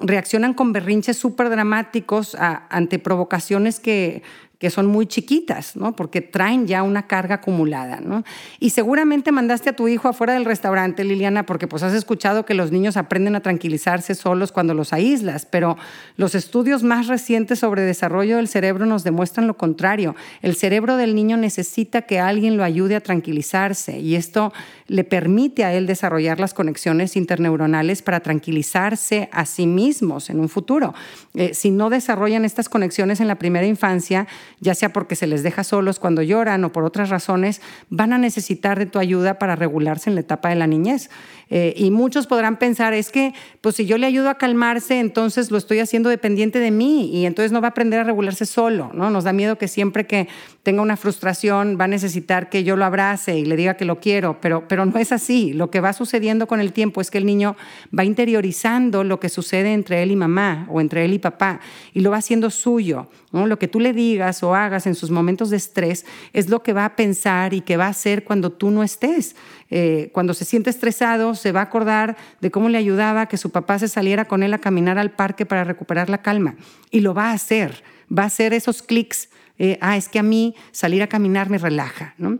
reaccionan 0.00 0.54
con 0.54 0.72
berrinches 0.72 1.16
súper 1.16 1.48
dramáticos 1.48 2.36
ante 2.38 2.98
provocaciones 2.98 3.80
que 3.80 4.22
que 4.58 4.70
son 4.70 4.86
muy 4.86 5.06
chiquitas, 5.06 5.76
¿no? 5.76 5.94
Porque 5.94 6.20
traen 6.20 6.66
ya 6.66 6.82
una 6.82 7.06
carga 7.06 7.36
acumulada, 7.36 8.00
¿no? 8.00 8.24
Y 8.58 8.70
seguramente 8.70 9.30
mandaste 9.30 9.70
a 9.70 9.76
tu 9.76 9.86
hijo 9.86 10.08
afuera 10.08 10.32
del 10.32 10.44
restaurante, 10.44 11.04
Liliana, 11.04 11.46
porque 11.46 11.68
pues 11.68 11.84
has 11.84 11.94
escuchado 11.94 12.44
que 12.44 12.54
los 12.54 12.72
niños 12.72 12.96
aprenden 12.96 13.36
a 13.36 13.40
tranquilizarse 13.40 14.16
solos 14.16 14.50
cuando 14.50 14.74
los 14.74 14.92
aíslas, 14.92 15.46
pero 15.46 15.76
los 16.16 16.34
estudios 16.34 16.82
más 16.82 17.06
recientes 17.06 17.60
sobre 17.60 17.82
desarrollo 17.82 18.36
del 18.36 18.48
cerebro 18.48 18.84
nos 18.84 19.04
demuestran 19.04 19.46
lo 19.46 19.56
contrario. 19.56 20.16
El 20.42 20.56
cerebro 20.56 20.96
del 20.96 21.14
niño 21.14 21.36
necesita 21.36 22.02
que 22.02 22.18
alguien 22.18 22.56
lo 22.56 22.64
ayude 22.64 22.96
a 22.96 23.00
tranquilizarse 23.00 24.00
y 24.00 24.16
esto 24.16 24.52
le 24.88 25.04
permite 25.04 25.64
a 25.64 25.72
él 25.72 25.86
desarrollar 25.86 26.40
las 26.40 26.52
conexiones 26.52 27.14
interneuronales 27.16 28.02
para 28.02 28.20
tranquilizarse 28.20 29.28
a 29.30 29.44
sí 29.44 29.68
mismos 29.68 30.30
en 30.30 30.40
un 30.40 30.48
futuro. 30.48 30.94
Eh, 31.34 31.54
si 31.54 31.70
no 31.70 31.90
desarrollan 31.90 32.44
estas 32.44 32.68
conexiones 32.68 33.20
en 33.20 33.28
la 33.28 33.36
primera 33.36 33.66
infancia, 33.66 34.26
ya 34.60 34.74
sea 34.74 34.92
porque 34.92 35.16
se 35.16 35.26
les 35.26 35.42
deja 35.42 35.64
solos 35.64 35.98
cuando 35.98 36.22
lloran 36.22 36.64
o 36.64 36.72
por 36.72 36.84
otras 36.84 37.10
razones, 37.10 37.60
van 37.90 38.12
a 38.12 38.18
necesitar 38.18 38.78
de 38.78 38.86
tu 38.86 38.98
ayuda 38.98 39.38
para 39.38 39.56
regularse 39.56 40.10
en 40.10 40.14
la 40.14 40.20
etapa 40.20 40.48
de 40.48 40.56
la 40.56 40.66
niñez. 40.66 41.10
Eh, 41.50 41.74
y 41.76 41.90
muchos 41.90 42.26
podrán 42.26 42.58
pensar, 42.58 42.92
es 42.92 43.10
que, 43.10 43.32
pues 43.60 43.76
si 43.76 43.86
yo 43.86 43.96
le 43.98 44.06
ayudo 44.06 44.28
a 44.28 44.36
calmarse, 44.36 44.98
entonces 44.98 45.50
lo 45.50 45.58
estoy 45.58 45.78
haciendo 45.78 46.10
dependiente 46.10 46.58
de 46.58 46.70
mí 46.70 47.10
y 47.12 47.26
entonces 47.26 47.52
no 47.52 47.60
va 47.60 47.68
a 47.68 47.70
aprender 47.70 48.00
a 48.00 48.04
regularse 48.04 48.44
solo, 48.44 48.90
¿no? 48.92 49.10
Nos 49.10 49.24
da 49.24 49.32
miedo 49.32 49.56
que 49.56 49.68
siempre 49.68 50.06
que 50.06 50.28
tenga 50.62 50.82
una 50.82 50.98
frustración 50.98 51.78
va 51.80 51.84
a 51.84 51.88
necesitar 51.88 52.50
que 52.50 52.64
yo 52.64 52.76
lo 52.76 52.84
abrace 52.84 53.38
y 53.38 53.46
le 53.46 53.56
diga 53.56 53.78
que 53.78 53.86
lo 53.86 54.00
quiero, 54.00 54.38
pero, 54.40 54.68
pero 54.68 54.84
no 54.84 54.98
es 54.98 55.12
así. 55.12 55.54
Lo 55.54 55.70
que 55.70 55.80
va 55.80 55.94
sucediendo 55.94 56.46
con 56.46 56.60
el 56.60 56.72
tiempo 56.72 57.00
es 57.00 57.10
que 57.10 57.16
el 57.16 57.24
niño 57.24 57.56
va 57.96 58.04
interiorizando 58.04 59.02
lo 59.02 59.18
que 59.18 59.30
sucede 59.30 59.72
entre 59.72 60.02
él 60.02 60.10
y 60.10 60.16
mamá 60.16 60.66
o 60.68 60.82
entre 60.82 61.06
él 61.06 61.14
y 61.14 61.18
papá 61.18 61.60
y 61.94 62.00
lo 62.00 62.10
va 62.10 62.18
haciendo 62.18 62.50
suyo. 62.50 63.08
¿no? 63.32 63.46
Lo 63.46 63.58
que 63.58 63.68
tú 63.68 63.80
le 63.80 63.92
digas 63.92 64.42
o 64.42 64.54
hagas 64.54 64.86
en 64.86 64.94
sus 64.94 65.10
momentos 65.10 65.50
de 65.50 65.56
estrés 65.56 66.04
es 66.32 66.48
lo 66.48 66.62
que 66.62 66.72
va 66.72 66.84
a 66.84 66.96
pensar 66.96 67.54
y 67.54 67.62
que 67.62 67.76
va 67.76 67.86
a 67.86 67.90
hacer 67.90 68.24
cuando 68.24 68.52
tú 68.52 68.70
no 68.70 68.82
estés. 68.82 69.36
Eh, 69.70 70.10
cuando 70.12 70.32
se 70.32 70.46
siente 70.46 70.70
estresado, 70.70 71.34
se 71.38 71.52
va 71.52 71.60
a 71.60 71.64
acordar 71.64 72.16
de 72.40 72.50
cómo 72.50 72.68
le 72.68 72.76
ayudaba 72.76 73.26
que 73.26 73.36
su 73.38 73.50
papá 73.50 73.78
se 73.78 73.88
saliera 73.88 74.26
con 74.26 74.42
él 74.42 74.52
a 74.52 74.58
caminar 74.58 74.98
al 74.98 75.10
parque 75.10 75.46
para 75.46 75.64
recuperar 75.64 76.10
la 76.10 76.22
calma. 76.22 76.56
Y 76.90 77.00
lo 77.00 77.14
va 77.14 77.30
a 77.30 77.32
hacer. 77.32 77.82
Va 78.16 78.24
a 78.24 78.26
hacer 78.26 78.52
esos 78.52 78.82
clics. 78.82 79.30
Eh, 79.58 79.78
ah, 79.80 79.96
es 79.96 80.08
que 80.08 80.18
a 80.18 80.22
mí 80.22 80.54
salir 80.70 81.02
a 81.02 81.06
caminar 81.08 81.48
me 81.48 81.58
relaja. 81.58 82.14
¿no? 82.18 82.38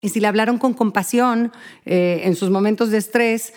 Y 0.00 0.10
si 0.10 0.20
le 0.20 0.28
hablaron 0.28 0.58
con 0.58 0.74
compasión 0.74 1.52
eh, 1.84 2.22
en 2.24 2.36
sus 2.36 2.50
momentos 2.50 2.90
de 2.90 2.98
estrés, 2.98 3.52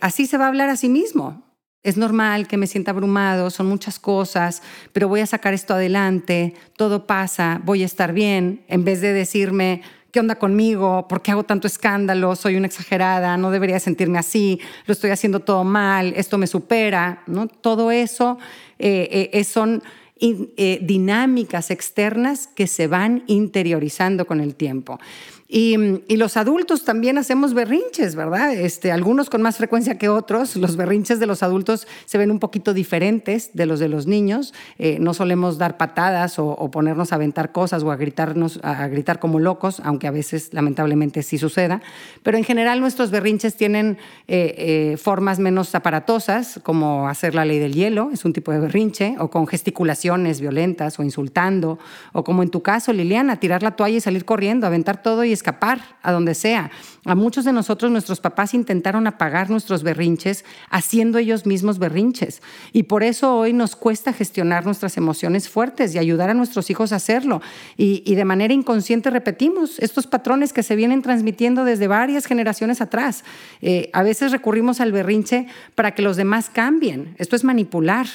así 0.00 0.26
se 0.26 0.38
va 0.38 0.44
a 0.44 0.48
hablar 0.48 0.68
a 0.68 0.76
sí 0.76 0.88
mismo. 0.88 1.44
Es 1.84 1.98
normal 1.98 2.48
que 2.48 2.56
me 2.56 2.66
sienta 2.66 2.92
abrumado, 2.92 3.50
son 3.50 3.66
muchas 3.66 3.98
cosas, 3.98 4.62
pero 4.94 5.06
voy 5.06 5.20
a 5.20 5.26
sacar 5.26 5.52
esto 5.52 5.74
adelante, 5.74 6.54
todo 6.78 7.06
pasa, 7.06 7.60
voy 7.62 7.82
a 7.82 7.86
estar 7.86 8.14
bien, 8.14 8.64
en 8.68 8.86
vez 8.86 9.02
de 9.02 9.12
decirme, 9.12 9.82
¿qué 10.14 10.20
onda 10.20 10.36
conmigo? 10.36 11.08
¿Por 11.08 11.22
qué 11.22 11.32
hago 11.32 11.42
tanto 11.42 11.66
escándalo? 11.66 12.36
Soy 12.36 12.54
una 12.54 12.68
exagerada, 12.68 13.36
no 13.36 13.50
debería 13.50 13.80
sentirme 13.80 14.16
así, 14.16 14.60
lo 14.86 14.92
estoy 14.92 15.10
haciendo 15.10 15.40
todo 15.40 15.64
mal, 15.64 16.12
esto 16.14 16.38
me 16.38 16.46
supera, 16.46 17.24
¿no? 17.26 17.48
Todo 17.48 17.90
eso 17.90 18.38
eh, 18.78 19.30
eh, 19.32 19.42
son 19.42 19.82
eh, 20.20 20.78
dinámicas 20.80 21.72
externas 21.72 22.46
que 22.46 22.68
se 22.68 22.86
van 22.86 23.24
interiorizando 23.26 24.24
con 24.24 24.38
el 24.38 24.54
tiempo. 24.54 25.00
Y, 25.46 25.76
los 26.16 26.38
adultos 26.38 26.84
también 26.84 27.18
hacemos 27.18 27.52
berrinches, 27.52 28.14
¿verdad? 28.14 28.54
Este, 28.54 28.90
algunos 28.92 29.28
con 29.28 29.42
más 29.42 29.58
frecuencia 29.58 29.98
que 29.98 30.08
otros. 30.08 30.56
Los 30.56 30.76
berrinches 30.76 31.20
de 31.20 31.26
los 31.26 31.42
adultos 31.42 31.86
se 32.06 32.16
ven 32.16 32.30
un 32.30 32.38
poquito 32.38 32.72
diferentes 32.72 33.50
de 33.52 33.66
los 33.66 33.78
de 33.78 33.88
los 33.88 34.06
niños. 34.06 34.54
Eh, 34.78 34.96
no 35.00 35.12
solemos 35.12 35.58
dar 35.58 35.76
patadas 35.76 36.38
o, 36.38 36.70
ponernos 36.70 37.12
a 37.12 37.16
aventar 37.16 37.52
cosas 37.52 37.82
o 37.82 37.90
a, 37.90 37.96
gritarnos, 37.96 38.58
a 38.62 38.88
gritar 38.88 39.18
como 39.18 39.38
locos, 39.38 39.80
aunque 39.84 40.06
a 40.06 40.10
veces 40.10 40.48
lamentablemente 40.52 41.22
sí 41.22 41.36
suceda. 41.36 41.82
Pero 42.22 42.38
en 42.38 42.44
general 42.44 42.80
nuestros 42.80 43.10
berrinches 43.10 43.54
tienen 43.54 43.98
eh, 44.28 44.54
eh, 44.56 44.96
formas 44.96 45.40
menos 45.40 45.74
aparatosas, 45.74 46.58
como 46.62 47.06
hacer 47.06 47.34
la 47.34 47.44
ley 47.44 47.58
del 47.58 47.74
hielo, 47.74 48.10
es 48.12 48.24
un 48.24 48.32
tipo 48.32 48.50
de 48.50 48.60
berrinche, 48.60 49.16
o 49.18 49.28
con 49.28 49.46
gesticulaciones 49.46 50.40
violentas 50.40 50.98
o 50.98 51.02
insultando, 51.02 51.78
o 52.14 52.24
como 52.24 52.42
en 52.42 52.48
tu 52.48 52.62
caso, 52.62 52.94
Liliana, 52.94 53.38
tirar 53.38 53.62
la 53.62 53.72
toalla 53.72 53.98
y 53.98 54.00
salir 54.00 54.24
corriendo, 54.24 54.66
aventar 54.66 55.02
todo 55.02 55.22
y 55.24 55.33
escapar 55.34 55.98
a 56.02 56.12
donde 56.12 56.34
sea. 56.34 56.70
A 57.04 57.14
muchos 57.14 57.44
de 57.44 57.52
nosotros 57.52 57.92
nuestros 57.92 58.20
papás 58.20 58.54
intentaron 58.54 59.06
apagar 59.06 59.50
nuestros 59.50 59.82
berrinches 59.82 60.44
haciendo 60.70 61.18
ellos 61.18 61.44
mismos 61.44 61.78
berrinches. 61.78 62.40
Y 62.72 62.84
por 62.84 63.02
eso 63.02 63.36
hoy 63.36 63.52
nos 63.52 63.76
cuesta 63.76 64.12
gestionar 64.12 64.64
nuestras 64.64 64.96
emociones 64.96 65.48
fuertes 65.48 65.94
y 65.94 65.98
ayudar 65.98 66.30
a 66.30 66.34
nuestros 66.34 66.70
hijos 66.70 66.92
a 66.92 66.96
hacerlo. 66.96 67.42
Y, 67.76 68.14
de 68.14 68.24
manera 68.24 68.54
inconsciente 68.54 69.10
repetimos 69.10 69.78
estos 69.80 70.06
patrones 70.06 70.52
que 70.52 70.62
se 70.62 70.76
vienen 70.76 71.02
transmitiendo 71.02 71.64
desde 71.64 71.88
varias 71.88 72.26
generaciones 72.26 72.80
atrás. 72.80 73.24
Eh, 73.60 73.90
a 73.92 74.02
veces 74.02 74.32
recurrimos 74.32 74.80
al 74.80 74.92
berrinche 74.92 75.46
para 75.74 75.94
que 75.94 76.02
los 76.02 76.16
demás 76.16 76.48
cambien. 76.48 77.14
Esto 77.18 77.36
es 77.36 77.44
manipular. 77.44 78.06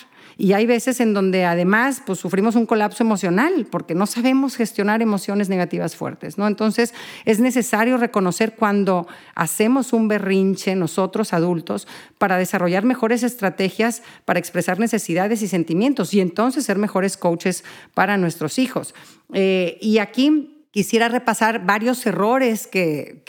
Y 0.41 0.53
hay 0.53 0.65
veces 0.65 1.01
en 1.01 1.13
donde 1.13 1.43
además 1.43 2.01
pues, 2.05 2.17
sufrimos 2.17 2.55
un 2.55 2.65
colapso 2.65 3.03
emocional 3.03 3.67
porque 3.69 3.93
no 3.93 4.05
sabemos 4.05 4.55
gestionar 4.55 5.01
emociones 5.01 5.49
negativas 5.49 5.97
fuertes. 5.97 6.37
¿no? 6.37 6.47
Entonces 6.47 6.93
es 7.25 7.41
necesario 7.41 7.97
reconocer 7.97 8.53
cuando 8.55 9.05
hacemos 9.35 9.91
un 9.91 10.07
berrinche 10.07 10.77
nosotros 10.77 11.33
adultos 11.33 11.89
para 12.17 12.37
desarrollar 12.37 12.85
mejores 12.85 13.21
estrategias 13.23 14.01
para 14.23 14.39
expresar 14.39 14.79
necesidades 14.79 15.41
y 15.41 15.49
sentimientos 15.49 16.13
y 16.13 16.21
entonces 16.21 16.63
ser 16.63 16.77
mejores 16.77 17.17
coaches 17.17 17.65
para 17.93 18.15
nuestros 18.15 18.59
hijos. 18.59 18.95
Eh, 19.33 19.77
y 19.81 19.97
aquí 19.97 20.58
quisiera 20.71 21.07
repasar 21.07 21.65
varios 21.65 22.05
errores 22.05 22.67
que, 22.67 23.23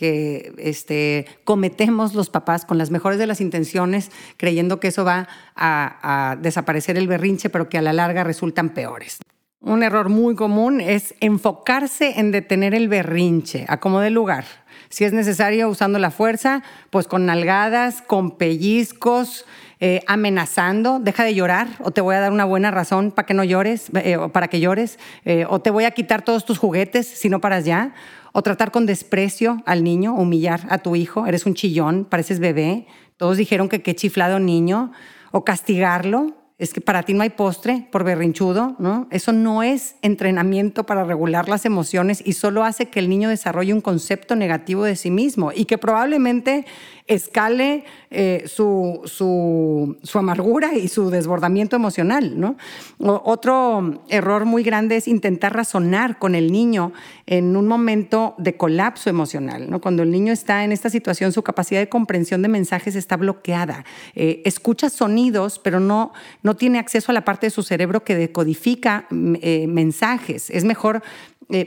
este, 0.59 1.27
cometemos 1.45 2.15
los 2.15 2.31
papás 2.31 2.65
con 2.65 2.79
las 2.79 2.91
mejores 2.91 3.19
de 3.19 3.27
las 3.27 3.41
intenciones, 3.41 4.11
creyendo 4.37 4.81
que 4.81 4.89
eso 4.89 5.05
va 5.05 5.29
a, 5.57 6.37
desaparecer 6.41 6.97
el 6.97 7.09
berrinche, 7.09 7.51
pero 7.51 7.69
que 7.69 7.79
a 7.79 7.83
la 7.83 7.93
larga 7.93 8.25
resultan 8.25 8.71
peores. 8.71 9.19
Un 9.63 9.83
error 9.83 10.09
muy 10.09 10.35
común 10.35 10.81
es 10.81 11.15
enfocarse 11.21 12.19
en 12.19 12.31
detener 12.31 12.75
el 12.75 12.89
berrinche, 12.89 13.67
a 13.69 13.79
como 13.79 14.03
lugar. 14.09 14.45
Si 14.89 15.05
es 15.05 15.13
necesario 15.13 15.69
usando 15.69 15.99
la 15.99 16.11
fuerza, 16.11 16.63
pues 16.89 17.07
con 17.07 17.27
nalgadas, 17.27 18.03
con 18.03 18.39
pellizcos, 18.39 19.45
eh, 19.83 20.03
amenazando, 20.07 20.99
deja 20.99 21.25
de 21.25 21.35
llorar 21.35 21.69
o 21.81 21.91
te 21.91 22.03
voy 22.03 22.15
a 22.15 22.21
dar 22.21 22.33
una 22.33 22.45
buena 22.45 22.71
razón 22.71 23.13
para 23.13 23.25
que 23.25 23.33
no 23.33 23.45
llores, 23.45 23.91
eh, 23.95 24.19
o 24.19 24.29
para 24.29 24.49
que 24.49 24.61
llores, 24.61 24.99
eh, 25.25 25.47
o 25.49 25.61
te 25.61 25.71
voy 25.71 25.85
a 25.85 25.91
quitar 25.93 26.21
todos 26.23 26.45
tus 26.45 26.59
juguetes 26.59 27.07
si 27.07 27.31
no 27.31 27.41
paras 27.41 27.65
ya, 27.65 27.95
o 28.33 28.43
tratar 28.43 28.73
con 28.73 28.85
desprecio 28.85 29.63
al 29.65 29.83
niño, 29.83 30.15
humillar 30.15 30.67
a 30.69 30.79
tu 30.79 30.97
hijo, 30.97 31.27
eres 31.27 31.47
un 31.47 31.55
chillón, 31.55 32.05
pareces 32.05 32.41
bebé, 32.41 32.87
todos 33.17 33.39
dijeron 33.39 33.71
que 33.71 33.81
qué 33.81 33.95
chiflado 33.95 34.39
niño, 34.39 34.93
o 35.33 35.45
castigarlo, 35.45 36.35
es 36.61 36.75
que 36.75 36.83
para 36.83 37.03
ti 37.03 37.15
no 37.15 37.23
hay 37.23 37.31
postre 37.31 37.89
por 37.91 38.05
berrinchudo, 38.05 38.77
¿no? 38.79 39.09
Eso 39.11 39.33
no 39.33 39.63
es 39.63 39.95
entrenamiento 40.03 40.85
para 40.85 41.05
regular 41.05 41.49
las 41.49 41.65
emociones 41.65 42.23
y 42.23 42.35
solo 42.35 42.65
hace 42.65 42.91
que 42.91 42.99
el 42.99 43.09
niño 43.09 43.31
desarrolle 43.31 43.73
un 43.73 43.81
concepto 43.81 44.37
negativo 44.37 44.85
de 44.85 44.95
sí 44.95 45.11
mismo 45.11 45.53
y 45.55 45.65
que 45.65 45.79
probablemente 45.79 46.67
escale 47.11 47.83
eh, 48.13 48.45
su, 48.47 49.01
su, 49.05 50.19
amargura 50.19 50.75
y 50.75 50.87
su 50.87 51.11
desbordamiento 51.11 51.75
emocional. 51.75 52.39
¿no? 52.39 52.57
otro 53.01 54.01
error 54.09 54.45
muy 54.45 54.63
grande 54.63 54.97
es 54.97 55.09
intentar 55.09 55.53
razonar 55.53 56.21
con 56.21 56.37
el 56.37 56.53
niño 56.53 56.93
en 57.27 57.57
un 57.57 57.67
momento 57.67 58.37
de 58.39 58.57
colapso 58.57 59.11
emocional. 59.11 59.69
¿no? 59.69 59.81
Cuando 59.81 60.05
el 60.05 60.13
niño 60.13 60.33
está 60.33 60.63
en 60.63 60.71
esta 60.71 60.89
situación, 60.89 61.33
su 61.33 61.43
capacidad 61.43 61.81
de 61.81 61.89
comprensión 61.89 62.43
de 62.43 62.49
mensajes 62.49 62.95
está 62.95 63.17
bloqueada. 63.17 63.85
Eh, 64.15 64.43
escucha 64.45 64.89
sonidos, 64.89 65.59
pero 65.59 65.81
no, 65.81 66.13
no 66.45 66.55
tiene 66.55 66.79
acceso 66.79 67.11
a 67.11 67.15
la 67.15 67.25
parte 67.25 67.49
de 67.49 67.51
su 67.51 67.65
cerebro 67.65 68.05
que 68.05 68.15
decodifica 68.15 69.07
mm, 69.11 69.35
eh, 69.43 69.67
mensajes. 69.67 70.49
Es 70.51 70.65
mejor 70.65 71.03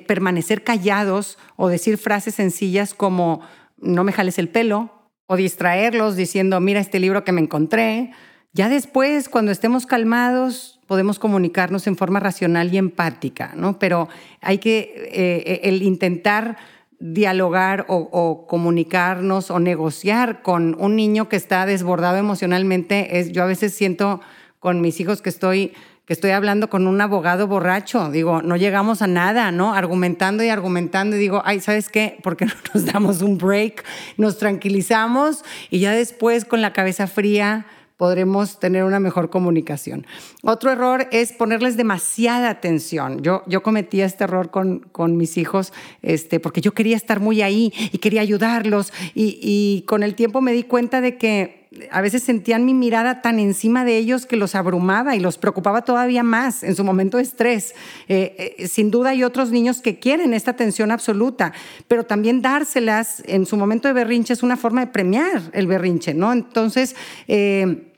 permanecer 0.08 0.64
callados 0.64 1.38
o 1.58 1.68
decir 1.68 1.98
frases 1.98 2.36
sencillas 2.36 2.94
como 2.94 3.42
no 3.82 4.06
me 4.06 4.14
jales 4.14 4.40
el 4.40 4.48
pelo, 4.48 4.93
o 5.28 5.36
distraerlos 5.36 6.16
diciendo, 6.16 6.60
mira 6.60 6.80
este 6.80 7.00
libro 7.00 7.24
que 7.24 7.32
me 7.32 7.42
encontré. 7.42 8.12
Ya 8.54 8.70
después, 8.70 9.30
cuando 9.30 9.52
estemos 9.52 9.86
calmados, 9.86 10.80
podemos 10.88 11.18
comunicarnos 11.18 11.88
en 11.88 11.98
forma 11.98 12.20
racional 12.20 12.74
y 12.74 12.78
empática, 12.78 13.54
¿no? 13.56 13.80
Pero 13.80 14.10
hay 14.42 14.60
que, 14.60 15.10
eh, 15.12 15.62
el 15.64 15.82
intentar 15.82 16.58
dialogar 17.00 17.86
o, 17.90 18.46
comunicarnos 18.48 19.52
o 19.52 19.60
negociar 19.60 20.42
con 20.42 20.76
un 20.80 20.96
niño 20.96 21.28
que 21.28 21.36
está 21.36 21.66
desbordado 21.66 22.18
emocionalmente, 22.18 23.20
es, 23.20 23.32
yo 23.32 23.44
a 23.44 23.48
veces 23.48 23.74
siento 23.74 24.22
con 24.60 24.80
mis 24.80 25.02
hijos 25.02 25.22
que 25.22 25.30
estoy 25.30 25.74
que 26.06 26.14
estoy 26.14 26.32
hablando 26.32 26.70
con 26.70 26.86
un 26.88 27.00
abogado 27.00 27.48
borracho. 27.48 28.12
Digo, 28.12 28.42
no 28.42 28.58
llegamos 28.58 29.02
a 29.02 29.08
nada, 29.08 29.52
¿no? 29.52 29.74
Argumentando 29.74 30.44
y 30.44 30.50
argumentando 30.50 31.16
y 31.16 31.20
digo, 31.20 31.42
ay, 31.46 31.62
¿sabes 31.62 31.90
qué? 31.90 32.18
¿Por 32.24 32.36
qué 32.36 32.46
no 32.46 32.54
nos 32.74 32.86
damos 32.86 33.22
un 33.22 33.38
break? 33.38 33.86
Nos 34.18 34.38
tranquilizamos 34.38 35.44
y 35.70 35.80
ya 35.80 35.94
después 35.94 36.46
con 36.46 36.62
la 36.62 36.74
cabeza 36.74 37.08
fría 37.08 37.66
podremos 37.96 38.60
tener 38.60 38.84
una 38.84 39.00
mejor 39.00 39.30
comunicación. 39.30 40.06
Otro 40.42 40.72
error 40.72 41.08
es 41.12 41.32
ponerles 41.32 41.78
demasiada 41.78 42.50
atención. 42.50 43.22
Yo, 43.22 43.44
yo 43.48 43.64
cometí 43.64 44.02
este 44.02 44.26
error 44.26 44.52
con, 44.52 44.80
con 44.80 45.16
mis 45.16 45.38
hijos 45.38 45.72
este, 46.02 46.42
porque 46.42 46.60
yo 46.60 46.74
quería 46.74 46.98
estar 46.98 47.22
muy 47.22 47.42
ahí 47.42 47.72
y 47.94 48.00
quería 48.00 48.20
ayudarlos 48.20 48.92
y, 49.16 49.40
y 49.42 49.86
con 49.88 50.04
el 50.04 50.16
tiempo 50.16 50.42
me 50.42 50.52
di 50.52 50.64
cuenta 50.64 51.00
de 51.00 51.18
que 51.18 51.63
a 51.92 52.02
veces 52.02 52.24
sentían 52.24 52.66
mi 52.66 52.74
mirada 52.74 53.22
tan 53.22 53.40
encima 53.40 53.86
de 53.86 53.98
ellos 53.98 54.26
que 54.26 54.36
los 54.36 54.56
abrumaba 54.56 55.16
y 55.16 55.20
los 55.20 55.38
preocupaba 55.38 55.84
todavía 55.84 56.24
más 56.24 56.64
en 56.64 56.76
su 56.76 56.84
momento 56.84 57.18
de 57.18 57.24
estrés. 57.24 57.74
Eh, 58.08 58.56
eh, 58.58 58.68
sin 58.68 58.92
duda 58.92 59.12
hay 59.12 59.24
otros 59.24 59.52
niños 59.52 59.82
que 59.82 60.00
quieren 60.00 60.34
esta 60.34 60.52
atención 60.52 60.92
absoluta, 60.92 61.54
pero 61.88 62.06
también 62.06 62.42
dárselas 62.42 63.24
en 63.26 63.46
su 63.46 63.58
momento 63.58 63.88
de 63.88 63.94
berrinche 63.94 64.34
es 64.34 64.44
una 64.44 64.58
forma 64.58 64.82
de 64.82 64.92
premiar 64.92 65.42
el 65.54 65.68
berrinche, 65.68 66.14
¿no? 66.14 66.32
Entonces, 66.32 66.96
eh, 67.28 67.94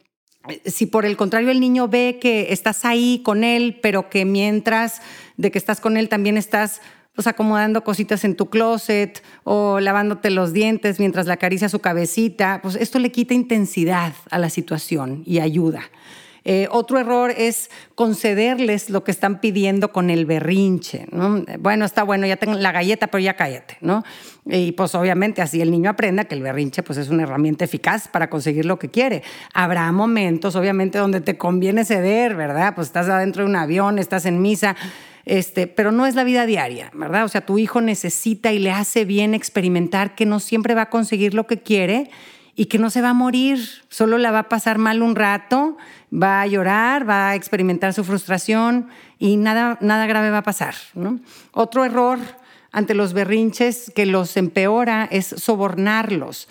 si 0.65 0.85
por 0.85 1.05
el 1.05 1.17
contrario 1.17 1.49
el 1.49 1.59
niño 1.59 1.87
ve 1.87 2.19
que 2.21 2.53
estás 2.53 2.85
ahí 2.85 3.21
con 3.23 3.43
él, 3.43 3.79
pero 3.81 4.09
que 4.09 4.25
mientras 4.25 5.01
de 5.37 5.51
que 5.51 5.57
estás 5.57 5.81
con 5.81 5.97
él 5.97 6.07
también 6.07 6.37
estás 6.37 6.81
pues 7.15 7.27
acomodando 7.27 7.83
cositas 7.83 8.23
en 8.25 8.35
tu 8.35 8.49
closet 8.49 9.23
o 9.43 9.79
lavándote 9.79 10.29
los 10.29 10.53
dientes 10.53 10.99
mientras 10.99 11.25
le 11.25 11.33
acaricia 11.33 11.69
su 11.69 11.79
cabecita, 11.79 12.59
pues 12.61 12.75
esto 12.75 12.99
le 12.99 13.11
quita 13.11 13.33
intensidad 13.33 14.13
a 14.29 14.37
la 14.37 14.49
situación 14.49 15.23
y 15.25 15.39
ayuda. 15.39 15.83
Eh, 16.47 16.67
otro 16.69 16.99
error 16.99 17.33
es 17.35 17.71
concederles 17.95 18.91
lo 18.91 19.03
que 19.03 19.09
están 19.09 19.41
pidiendo 19.41 19.91
con 19.91 20.11
el 20.11 20.27
berrinche. 20.27 21.07
Bueno, 21.59 21.85
está 21.85 22.03
bueno, 22.03 22.27
ya 22.27 22.37
tengo 22.37 22.53
la 22.53 22.71
galleta, 22.71 23.07
pero 23.07 23.23
ya 23.23 23.33
cállate. 23.33 23.77
¿no? 23.81 24.03
Y 24.45 24.73
pues 24.73 24.93
obviamente 24.93 25.41
así 25.41 25.59
el 25.59 25.71
niño 25.71 25.89
aprenda 25.89 26.25
que 26.25 26.35
el 26.35 26.43
berrinche 26.43 26.83
pues, 26.83 26.99
es 26.99 27.09
una 27.09 27.23
herramienta 27.23 27.65
eficaz 27.65 28.07
para 28.07 28.29
conseguir 28.29 28.65
lo 28.65 28.77
que 28.77 28.89
quiere. 28.89 29.23
Habrá 29.55 29.91
momentos, 29.91 30.55
obviamente, 30.55 30.99
donde 30.99 31.19
te 31.19 31.35
conviene 31.35 31.83
ceder, 31.83 32.35
¿verdad? 32.35 32.75
Pues 32.75 32.87
estás 32.87 33.09
adentro 33.09 33.43
de 33.43 33.49
un 33.49 33.55
avión, 33.55 33.97
estás 33.97 34.27
en 34.27 34.39
misa. 34.39 34.75
Este, 35.25 35.65
pero 35.65 35.91
no 35.91 36.05
es 36.05 36.15
la 36.15 36.23
vida 36.23 36.45
diaria, 36.45 36.91
¿verdad? 36.93 37.25
O 37.25 37.29
sea, 37.29 37.41
tu 37.41 37.57
hijo 37.57 37.81
necesita 37.81 38.53
y 38.53 38.59
le 38.59 38.71
hace 38.71 39.05
bien 39.05 39.33
experimentar 39.33 40.15
que 40.15 40.25
no 40.25 40.39
siempre 40.39 40.75
va 40.75 40.83
a 40.83 40.89
conseguir 40.89 41.33
lo 41.33 41.47
que 41.47 41.61
quiere 41.61 42.11
y 42.55 42.67
que 42.67 42.77
no 42.77 42.89
se 42.89 43.01
va 43.01 43.09
a 43.09 43.13
morir, 43.13 43.59
solo 43.89 44.17
la 44.17 44.31
va 44.31 44.39
a 44.39 44.49
pasar 44.49 44.77
mal 44.77 45.01
un 45.01 45.15
rato, 45.15 45.77
va 46.13 46.41
a 46.41 46.47
llorar, 46.47 47.09
va 47.09 47.31
a 47.31 47.35
experimentar 47.35 47.93
su 47.93 48.03
frustración 48.03 48.87
y 49.19 49.37
nada, 49.37 49.77
nada 49.81 50.05
grave 50.05 50.29
va 50.29 50.39
a 50.39 50.43
pasar. 50.43 50.75
Otro 51.51 51.83
error 51.83 52.19
ante 52.71 52.93
los 52.93 53.13
berrinches 53.13 53.91
que 53.95 54.05
los 54.05 54.37
empeora 54.37 55.07
es 55.11 55.25
sobornarlos. 55.25 56.47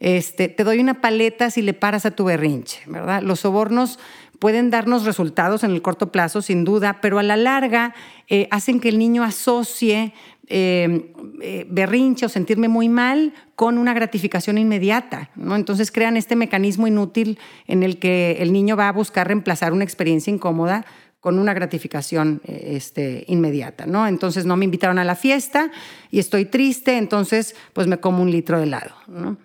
Este, 0.00 0.48
te 0.48 0.62
doy 0.62 0.78
una 0.78 1.00
paleta 1.00 1.50
si 1.50 1.62
le 1.62 1.74
paras 1.74 2.06
a 2.06 2.12
tu 2.12 2.24
berrinche, 2.24 2.82
¿verdad? 2.86 3.22
Los 3.22 3.40
sobornos 3.40 3.98
pueden 4.38 4.70
darnos 4.70 5.04
resultados 5.04 5.64
en 5.64 5.72
el 5.72 5.82
corto 5.82 6.12
plazo, 6.12 6.42
sin 6.42 6.64
duda, 6.64 7.00
pero 7.00 7.18
a 7.18 7.22
la 7.22 7.36
larga 7.36 7.94
eh, 8.28 8.48
hacen 8.50 8.80
que 8.80 8.88
el 8.88 8.98
niño 8.98 9.24
asocie 9.24 10.12
eh, 10.46 11.12
eh, 11.42 11.66
berrinche 11.68 12.26
o 12.26 12.28
sentirme 12.28 12.68
muy 12.68 12.88
mal 12.88 13.34
con 13.54 13.78
una 13.78 13.94
gratificación 13.94 14.58
inmediata. 14.58 15.30
¿no? 15.34 15.56
Entonces 15.56 15.90
crean 15.90 16.16
este 16.16 16.36
mecanismo 16.36 16.86
inútil 16.86 17.38
en 17.66 17.82
el 17.82 17.98
que 17.98 18.38
el 18.40 18.52
niño 18.52 18.76
va 18.76 18.88
a 18.88 18.92
buscar 18.92 19.26
reemplazar 19.26 19.72
una 19.72 19.84
experiencia 19.84 20.32
incómoda 20.32 20.86
con 21.20 21.38
una 21.40 21.52
gratificación 21.52 22.40
este, 22.44 23.24
inmediata, 23.26 23.86
¿no? 23.86 24.06
Entonces 24.06 24.46
no 24.46 24.56
me 24.56 24.64
invitaron 24.64 25.00
a 25.00 25.04
la 25.04 25.16
fiesta 25.16 25.72
y 26.12 26.20
estoy 26.20 26.44
triste, 26.44 26.96
entonces 26.96 27.56
pues 27.72 27.88
me 27.88 27.98
como 27.98 28.22
un 28.22 28.30
litro 28.30 28.58
de 28.58 28.62
helado, 28.64 28.94
¿no? 29.08 29.36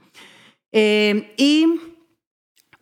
y 0.72 1.93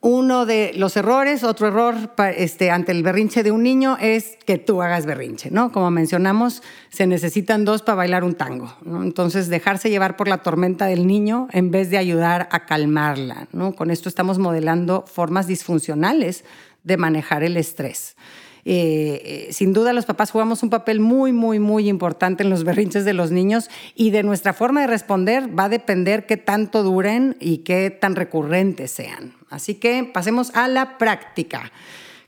uno 0.01 0.47
de 0.47 0.73
los 0.75 0.97
errores, 0.97 1.43
otro 1.43 1.67
error 1.67 1.95
este, 2.35 2.71
ante 2.71 2.91
el 2.91 3.03
berrinche 3.03 3.43
de 3.43 3.51
un 3.51 3.61
niño 3.61 3.97
es 4.01 4.37
que 4.47 4.57
tú 4.57 4.81
hagas 4.81 5.05
berrinche, 5.05 5.51
¿no? 5.51 5.71
Como 5.71 5.91
mencionamos, 5.91 6.63
se 6.89 7.05
necesitan 7.05 7.65
dos 7.65 7.83
para 7.83 7.97
bailar 7.97 8.23
un 8.23 8.33
tango. 8.33 8.75
Entonces, 8.83 9.47
dejarse 9.47 9.91
llevar 9.91 10.17
por 10.17 10.27
la 10.27 10.39
tormenta 10.39 10.87
del 10.87 11.05
niño 11.05 11.47
en 11.51 11.69
vez 11.69 11.91
de 11.91 11.99
ayudar 11.99 12.49
a 12.51 12.65
calmarla, 12.65 13.47
¿no? 13.51 13.73
Con 13.73 13.91
esto 13.91 14.09
estamos 14.09 14.39
modelando 14.39 15.05
formas 15.05 15.45
disfuncionales 15.45 16.45
de 16.83 16.97
manejar 16.97 17.43
el 17.43 17.55
estrés. 17.55 18.15
Eh, 18.63 19.47
eh, 19.49 19.53
sin 19.53 19.73
duda 19.73 19.93
los 19.93 20.05
papás 20.05 20.31
jugamos 20.31 20.61
un 20.61 20.69
papel 20.69 20.99
muy, 20.99 21.33
muy, 21.33 21.59
muy 21.59 21.89
importante 21.89 22.43
en 22.43 22.49
los 22.49 22.63
berrinches 22.63 23.05
de 23.05 23.13
los 23.13 23.31
niños 23.31 23.69
y 23.95 24.11
de 24.11 24.23
nuestra 24.23 24.53
forma 24.53 24.81
de 24.81 24.87
responder 24.87 25.57
va 25.57 25.65
a 25.65 25.69
depender 25.69 26.25
qué 26.25 26.37
tanto 26.37 26.83
duren 26.83 27.35
y 27.39 27.59
qué 27.59 27.89
tan 27.89 28.15
recurrentes 28.15 28.91
sean. 28.91 29.33
Así 29.49 29.75
que 29.75 30.03
pasemos 30.03 30.55
a 30.55 30.67
la 30.67 30.97
práctica. 30.97 31.71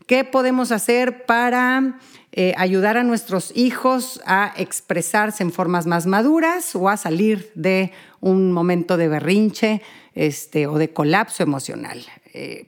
¿Qué 0.08 0.24
podemos 0.24 0.72
hacer 0.72 1.26
para 1.26 2.00
eh, 2.32 2.54
ayudar 2.58 2.98
a 2.98 3.04
nuestros 3.04 3.56
hijos 3.56 4.19
a 4.26 4.54
expresarse 4.58 5.43
en 5.43 5.52
formas 5.52 5.86
más 5.86 6.08
maduras 6.08 6.76
o 6.76 6.89
a 6.89 6.98
salir 6.98 7.52
de 7.56 7.91
un 8.19 8.52
momento 8.52 8.98
de 8.98 9.08
berrinche 9.08 9.82
este, 10.15 10.67
o 10.67 10.78
de 10.78 10.91
colapso 10.91 11.43
emocional? 11.43 12.04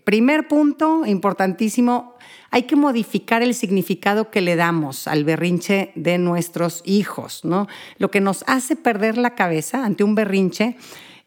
primer 0.03 0.47
punto 0.47 1.07
importantísimo, 1.07 2.15
hay 2.55 2.63
que 2.63 2.77
modificar 2.77 3.43
el 3.43 3.53
significado 3.53 4.31
que 4.31 4.39
le 4.39 4.55
damos 4.55 5.09
al 5.09 5.25
berrinche 5.25 5.91
de 5.95 6.17
nuestros 6.17 6.83
hijos, 6.85 7.43
¿no? 7.43 7.67
Lo 7.97 8.09
que 8.11 8.21
nos 8.21 8.45
hace 8.47 8.77
perder 8.77 9.17
la 9.17 9.35
cabeza 9.35 9.83
ante 9.83 10.05
un 10.05 10.15
berrinche 10.15 10.77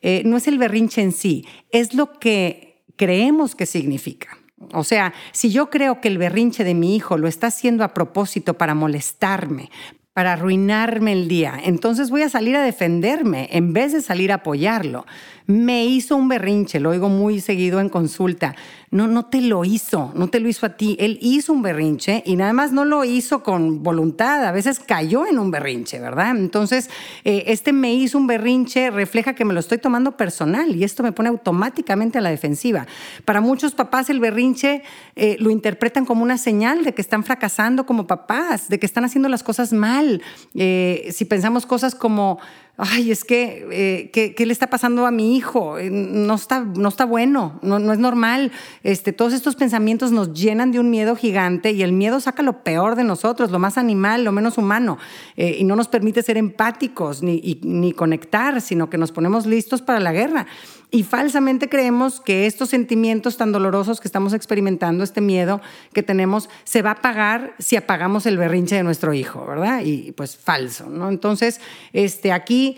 eh, 0.00 0.22
no 0.24 0.38
es 0.38 0.48
el 0.48 0.56
berrinche 0.56 1.02
en 1.02 1.12
sí, 1.12 1.46
es 1.70 1.92
lo 1.92 2.18
que 2.18 2.82
creemos 2.96 3.54
que 3.54 3.66
significa. 3.66 4.38
O 4.72 4.84
sea, 4.84 5.12
si 5.32 5.50
yo 5.50 5.68
creo 5.68 6.00
que 6.00 6.08
el 6.08 6.16
berrinche 6.16 6.64
de 6.64 6.72
mi 6.72 6.96
hijo 6.96 7.18
lo 7.18 7.28
está 7.28 7.48
haciendo 7.48 7.84
a 7.84 7.92
propósito 7.92 8.54
para 8.54 8.74
molestarme, 8.74 9.68
para 10.14 10.32
arruinarme 10.32 11.12
el 11.12 11.28
día. 11.28 11.60
Entonces 11.62 12.10
voy 12.10 12.22
a 12.22 12.28
salir 12.28 12.56
a 12.56 12.62
defenderme 12.64 13.50
en 13.52 13.72
vez 13.72 13.92
de 13.92 14.00
salir 14.00 14.32
a 14.32 14.36
apoyarlo. 14.36 15.06
Me 15.48 15.86
hizo 15.86 16.14
un 16.14 16.28
berrinche, 16.28 16.78
lo 16.78 16.90
oigo 16.90 17.08
muy 17.08 17.40
seguido 17.40 17.80
en 17.80 17.88
consulta. 17.88 18.54
No, 18.90 19.06
no 19.06 19.24
te 19.26 19.40
lo 19.40 19.64
hizo, 19.64 20.12
no 20.14 20.28
te 20.28 20.40
lo 20.40 20.48
hizo 20.50 20.66
a 20.66 20.76
ti. 20.76 20.94
Él 21.00 21.18
hizo 21.22 21.54
un 21.54 21.62
berrinche 21.62 22.22
y 22.26 22.36
nada 22.36 22.52
más 22.52 22.70
no 22.70 22.84
lo 22.84 23.02
hizo 23.02 23.42
con 23.42 23.82
voluntad, 23.82 24.44
a 24.44 24.52
veces 24.52 24.78
cayó 24.78 25.26
en 25.26 25.38
un 25.38 25.50
berrinche, 25.50 26.00
¿verdad? 26.00 26.36
Entonces, 26.36 26.90
eh, 27.24 27.44
este 27.46 27.72
me 27.72 27.94
hizo 27.94 28.18
un 28.18 28.26
berrinche 28.26 28.90
refleja 28.90 29.32
que 29.32 29.46
me 29.46 29.54
lo 29.54 29.60
estoy 29.60 29.78
tomando 29.78 30.18
personal 30.18 30.76
y 30.76 30.84
esto 30.84 31.02
me 31.02 31.12
pone 31.12 31.30
automáticamente 31.30 32.18
a 32.18 32.20
la 32.20 32.28
defensiva. 32.28 32.86
Para 33.24 33.40
muchos 33.40 33.74
papás 33.74 34.10
el 34.10 34.20
berrinche 34.20 34.82
eh, 35.16 35.38
lo 35.40 35.48
interpretan 35.48 36.04
como 36.04 36.22
una 36.22 36.36
señal 36.36 36.84
de 36.84 36.92
que 36.92 37.00
están 37.00 37.24
fracasando 37.24 37.86
como 37.86 38.06
papás, 38.06 38.68
de 38.68 38.78
que 38.78 38.84
están 38.84 39.06
haciendo 39.06 39.30
las 39.30 39.42
cosas 39.42 39.72
mal. 39.72 40.20
Eh, 40.54 41.08
si 41.10 41.24
pensamos 41.24 41.64
cosas 41.64 41.94
como 41.94 42.38
ay, 42.80 43.10
es 43.10 43.24
que, 43.24 43.66
eh, 43.72 44.10
¿qué, 44.12 44.46
le 44.46 44.52
está 44.52 44.70
pasando 44.70 45.04
a 45.04 45.10
mi 45.10 45.36
hijo? 45.36 45.78
Eh, 45.78 45.90
no 45.90 46.36
está, 46.36 46.60
no 46.60 46.88
está 46.88 47.04
bueno, 47.04 47.58
no, 47.60 47.80
no, 47.80 47.92
es 47.92 47.98
normal. 47.98 48.52
Este, 48.84 49.12
todos 49.12 49.32
estos 49.32 49.56
pensamientos 49.56 50.12
nos 50.12 50.32
llenan 50.32 50.70
de 50.70 50.78
un 50.78 50.88
miedo 50.88 51.16
gigante 51.16 51.72
y 51.72 51.82
el 51.82 51.92
miedo 51.92 52.20
saca 52.20 52.44
lo 52.44 52.62
peor 52.62 52.94
de 52.94 53.02
nosotros, 53.02 53.50
lo 53.50 53.58
más 53.58 53.78
animal, 53.78 54.22
lo 54.22 54.30
menos 54.30 54.58
humano, 54.58 54.96
eh, 55.36 55.56
y 55.58 55.64
no 55.64 55.74
nos 55.74 55.88
permite 55.88 56.22
ser 56.22 56.36
empáticos 56.36 57.20
ni, 57.20 57.60
ni 57.62 57.92
conectar, 57.92 58.60
sino 58.60 58.88
que 58.88 58.96
nos 58.96 59.10
ponemos 59.10 59.44
listos 59.44 59.82
para 59.82 59.98
la 59.98 60.12
guerra. 60.12 60.46
Y 60.90 61.02
falsamente 61.02 61.68
creemos 61.68 62.20
que 62.20 62.46
estos 62.46 62.70
sentimientos 62.70 63.36
tan 63.36 63.52
dolorosos 63.52 64.00
que 64.00 64.08
estamos 64.08 64.32
experimentando, 64.32 65.04
este 65.04 65.20
miedo 65.20 65.60
que 65.92 66.02
tenemos, 66.02 66.48
se 66.64 66.80
va 66.80 66.92
a 66.92 67.02
pagar 67.02 67.54
si 67.58 67.76
apagamos 67.76 68.24
el 68.24 68.38
berrinche 68.38 68.76
de 68.76 68.82
nuestro 68.84 69.12
hijo, 69.12 69.44
¿verdad? 69.46 69.82
Y 69.84 70.12
pues 70.12 70.36
falso, 70.36 70.88
¿no? 70.88 71.08
Entonces, 71.08 71.60
este, 71.92 72.32
aquí... 72.32 72.76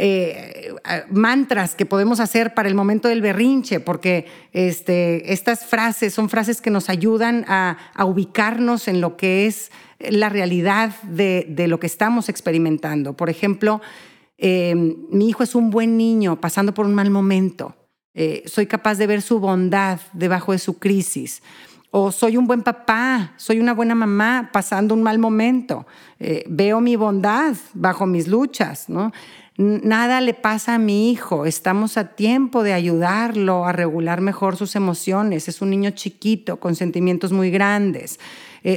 Eh, 0.00 0.72
mantras 1.10 1.74
que 1.74 1.84
podemos 1.84 2.20
hacer 2.20 2.54
para 2.54 2.68
el 2.68 2.76
momento 2.76 3.08
del 3.08 3.20
berrinche, 3.20 3.80
porque 3.80 4.26
este, 4.52 5.32
estas 5.32 5.66
frases 5.66 6.14
son 6.14 6.28
frases 6.28 6.60
que 6.60 6.70
nos 6.70 6.88
ayudan 6.88 7.44
a, 7.48 7.78
ubicarnos 8.04 8.86
en 8.86 9.00
lo 9.00 9.16
que 9.16 9.46
es 9.46 9.72
la 9.98 10.28
realidad 10.28 10.94
de, 11.02 11.46
de, 11.48 11.66
lo 11.66 11.80
que 11.80 11.88
estamos 11.88 12.28
experimentando. 12.28 13.14
Por 13.14 13.28
ejemplo, 13.28 13.80
eh, 14.38 14.74
mi 15.10 15.28
hijo 15.28 15.42
es 15.42 15.56
un 15.56 15.70
buen 15.70 15.96
niño 15.96 16.40
pasando 16.40 16.72
por 16.72 16.86
un 16.86 16.94
mal 16.94 17.10
momento, 17.10 17.74
eh, 18.14 18.44
soy 18.46 18.66
capaz 18.66 18.96
de 18.96 19.08
ver 19.08 19.20
su 19.20 19.40
bondad 19.40 20.00
debajo 20.12 20.52
de 20.52 20.58
su 20.58 20.78
crisis. 20.78 21.42
O 21.90 22.12
soy 22.12 22.36
un 22.36 22.46
buen 22.46 22.62
papá, 22.62 23.32
soy 23.36 23.60
una 23.60 23.72
buena 23.72 23.94
mamá 23.94 24.50
pasando 24.52 24.94
un 24.94 25.02
mal 25.02 25.18
momento. 25.18 25.86
Eh, 26.20 26.44
veo 26.46 26.80
mi 26.80 26.96
bondad 26.96 27.56
bajo 27.72 28.06
mis 28.06 28.28
luchas. 28.28 28.88
¿no? 28.90 29.12
Nada 29.56 30.20
le 30.20 30.34
pasa 30.34 30.74
a 30.74 30.78
mi 30.78 31.10
hijo, 31.10 31.46
estamos 31.46 31.96
a 31.96 32.14
tiempo 32.14 32.62
de 32.62 32.74
ayudarlo 32.74 33.64
a 33.64 33.72
regular 33.72 34.20
mejor 34.20 34.56
sus 34.56 34.76
emociones. 34.76 35.48
Es 35.48 35.62
un 35.62 35.70
niño 35.70 35.90
chiquito 35.92 36.60
con 36.60 36.74
sentimientos 36.74 37.32
muy 37.32 37.50
grandes. 37.50 38.20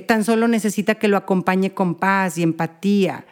Tan 0.07 0.23
solo 0.23 0.47
necesita 0.47 0.95
que 0.95 1.09
lo 1.09 1.17
acompañe 1.17 1.73
con 1.73 1.95
paz 1.95 2.37
y 2.37 2.43
empatía 2.43 3.25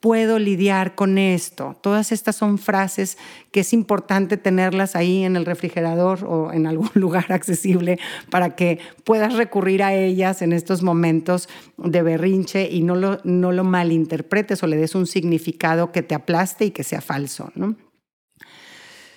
puedo 0.00 0.38
lidiar 0.38 0.94
con 0.94 1.18
esto. 1.18 1.76
Todas 1.80 2.12
estas 2.12 2.36
son 2.36 2.58
frases 2.58 3.18
que 3.50 3.60
es 3.60 3.72
importante 3.72 4.36
tenerlas 4.36 4.96
ahí 4.96 5.24
en 5.24 5.36
el 5.36 5.46
refrigerador 5.46 6.24
o 6.24 6.52
en 6.52 6.66
algún 6.66 6.90
lugar 6.94 7.32
accesible 7.32 7.98
para 8.30 8.56
que 8.56 8.78
puedas 9.04 9.34
recurrir 9.34 9.82
a 9.82 9.94
ellas 9.94 10.42
en 10.42 10.52
estos 10.52 10.82
momentos 10.82 11.48
de 11.76 12.02
berrinche 12.02 12.68
y 12.70 12.82
no 12.82 12.94
lo, 12.94 13.18
no 13.24 13.52
lo 13.52 13.64
malinterpretes 13.64 14.62
o 14.62 14.66
le 14.66 14.76
des 14.76 14.94
un 14.94 15.06
significado 15.06 15.92
que 15.92 16.02
te 16.02 16.14
aplaste 16.14 16.66
y 16.66 16.70
que 16.70 16.84
sea 16.84 17.00
falso. 17.00 17.52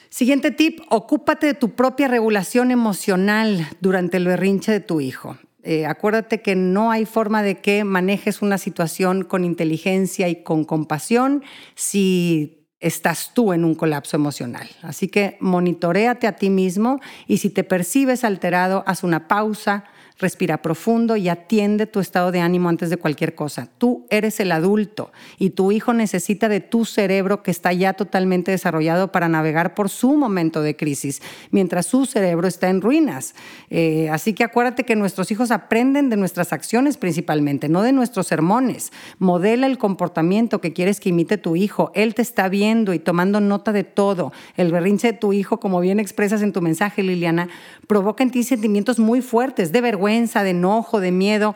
Siguiente 0.10 0.52
tip, 0.52 0.80
ocúpate 0.90 1.48
de 1.48 1.54
tu 1.54 1.76
propia 1.76 2.08
regulación 2.08 2.72
emocional 2.72 3.68
durante 3.80 4.18
el 4.18 4.26
berrinche 4.26 4.72
de 4.72 4.80
tu 4.80 5.02
hijo. 5.02 5.38
Eh, 5.64 5.86
acuérdate 5.86 6.42
que 6.42 6.56
no 6.56 6.92
hay 6.92 7.06
forma 7.06 7.44
de 7.44 7.60
que 7.60 7.84
manejes 7.84 8.42
una 8.42 8.58
situación 8.58 9.24
con 9.24 9.44
inteligencia 9.44 10.30
y 10.30 10.44
con 10.44 10.64
compasión 10.64 11.44
si 11.76 12.60
estás 12.80 13.34
tú 13.34 13.52
en 13.52 13.66
un 13.66 13.76
colapso 13.76 14.16
emocional. 14.16 14.70
Así 14.82 15.10
que 15.10 15.38
monitoreate 15.42 16.28
a 16.28 16.36
ti 16.38 16.50
mismo 16.50 17.00
y 17.28 17.38
si 17.38 17.50
te 17.50 17.64
percibes 17.64 18.24
alterado, 18.24 18.84
haz 18.88 19.04
una 19.04 19.28
pausa, 19.28 19.84
respira 20.20 20.62
profundo 20.62 21.16
y 21.16 21.30
atiende 21.30 21.88
tu 21.88 22.02
estado 22.02 22.32
de 22.32 22.42
ánimo 22.42 22.68
antes 22.68 22.90
de 22.90 22.98
cualquier 22.98 23.36
cosa. 23.36 23.70
Tú 23.78 24.06
eres 24.10 24.40
el 24.42 24.52
adulto 24.52 25.12
y 25.38 25.52
tu 25.52 25.72
hijo 25.72 25.94
necesita 25.94 26.50
de 26.50 26.60
tu 26.60 26.84
cerebro 26.84 27.42
que 27.42 27.52
está 27.52 27.72
ya 27.72 27.94
totalmente 27.94 28.52
desarrollado 28.52 29.14
para 29.14 29.30
navegar 29.30 29.74
por 29.76 29.90
su 29.90 30.18
momento 30.18 30.62
de 30.62 30.76
crisis, 30.76 31.22
mientras 31.52 31.86
su 31.86 32.06
cerebro 32.06 32.48
está 32.48 32.70
en 32.70 32.82
ruinas. 32.82 33.34
Eh, 33.70 34.10
así 34.10 34.34
que 34.34 34.44
acuérdate 34.44 34.84
que 34.84 34.98
nuestros 34.98 35.32
hijos 35.32 35.52
aprenden 35.52 36.10
de 36.10 36.18
nuestras 36.18 36.52
acciones 36.52 36.98
principalmente, 36.98 37.70
no 37.70 37.82
de 37.82 37.94
nuestros 37.94 38.28
sermones. 38.28 38.92
Modela 39.20 39.68
el 39.68 39.78
comportamiento 39.78 40.60
que 40.60 40.74
quieres 40.74 41.00
que 41.00 41.10
imite 41.10 41.38
tu 41.38 41.56
hijo. 41.56 41.92
Él 41.96 42.14
te 42.14 42.22
está 42.22 42.50
viendo 42.50 42.94
y 42.94 43.00
tomando 43.00 43.40
nota 43.40 43.72
de 43.72 43.86
todo. 43.86 44.34
El 44.58 44.74
berrinche 44.74 45.14
de 45.14 45.18
tu 45.18 45.32
hijo, 45.32 45.62
como 45.62 45.80
bien 45.80 46.00
expresas 46.00 46.42
en 46.42 46.52
tu 46.52 46.62
mensaje, 46.62 47.04
Liliana, 47.04 47.48
provoca 47.88 48.22
en 48.22 48.32
ti 48.32 48.44
sentimientos 48.44 49.00
muy 49.00 49.22
fuertes 49.22 49.72
de 49.72 49.80
vergüenza 49.80 50.09
de 50.10 50.50
enojo, 50.50 51.00
de 51.00 51.12
miedo, 51.12 51.56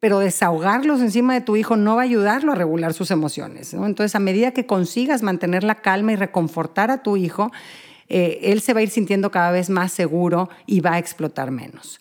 pero 0.00 0.18
desahogarlos 0.18 1.00
encima 1.00 1.34
de 1.34 1.40
tu 1.40 1.56
hijo 1.56 1.76
no 1.76 1.96
va 1.96 2.02
a 2.02 2.04
ayudarlo 2.04 2.52
a 2.52 2.54
regular 2.54 2.92
sus 2.92 3.10
emociones. 3.10 3.72
Entonces, 3.72 4.14
a 4.14 4.18
medida 4.18 4.52
que 4.52 4.66
consigas 4.66 5.22
mantener 5.22 5.64
la 5.64 5.76
calma 5.76 6.12
y 6.12 6.16
reconfortar 6.16 6.90
a 6.90 7.02
tu 7.02 7.16
hijo, 7.16 7.50
eh, 8.08 8.40
él 8.42 8.60
se 8.60 8.74
va 8.74 8.80
a 8.80 8.82
ir 8.82 8.90
sintiendo 8.90 9.30
cada 9.30 9.50
vez 9.50 9.70
más 9.70 9.92
seguro 9.92 10.50
y 10.66 10.80
va 10.80 10.94
a 10.94 10.98
explotar 10.98 11.50
menos. 11.50 12.00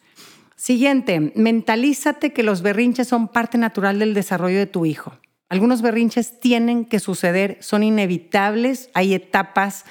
Siguiente, 0.55 1.31
mentalízate 1.35 2.33
que 2.33 2.43
los 2.43 2.61
berrinches 2.61 3.07
son 3.07 3.27
parte 3.27 3.57
natural 3.57 3.99
del 3.99 4.13
desarrollo 4.13 4.57
de 4.57 4.67
tu 4.67 4.85
hijo. 4.85 5.13
Algunos 5.49 5.81
berrinches 5.81 6.39
tienen 6.39 6.85
que 6.85 6.99
suceder, 6.99 7.57
son 7.61 7.83
inevitables, 7.83 8.89
hay 8.93 9.13
etapas 9.13 9.85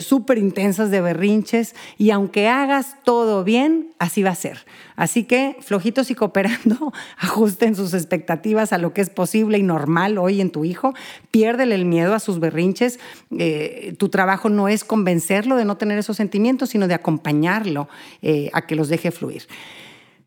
súper 0.00 0.38
intensas 0.38 0.90
de 0.90 1.00
berrinches 1.00 1.74
y 1.98 2.10
aunque 2.10 2.48
hagas 2.48 2.96
todo 3.04 3.44
bien, 3.44 3.94
así 3.98 4.22
va 4.22 4.30
a 4.30 4.34
ser. 4.34 4.66
Así 4.96 5.24
que 5.24 5.56
flojitos 5.60 6.10
y 6.10 6.14
cooperando, 6.14 6.92
ajusten 7.18 7.76
sus 7.76 7.94
expectativas 7.94 8.72
a 8.72 8.78
lo 8.78 8.92
que 8.92 9.02
es 9.02 9.10
posible 9.10 9.58
y 9.58 9.62
normal 9.62 10.18
hoy 10.18 10.40
en 10.40 10.50
tu 10.50 10.64
hijo, 10.64 10.94
piérdele 11.30 11.74
el 11.74 11.84
miedo 11.84 12.14
a 12.14 12.20
sus 12.20 12.40
berrinches. 12.40 12.98
Eh, 13.38 13.94
tu 13.98 14.08
trabajo 14.08 14.48
no 14.48 14.68
es 14.68 14.84
convencerlo 14.84 15.56
de 15.56 15.64
no 15.64 15.76
tener 15.76 15.98
esos 15.98 16.16
sentimientos, 16.16 16.70
sino 16.70 16.88
de 16.88 16.94
acompañarlo 16.94 17.88
eh, 18.22 18.50
a 18.52 18.66
que 18.66 18.74
los 18.74 18.88
deje 18.88 19.10
fluir. 19.10 19.46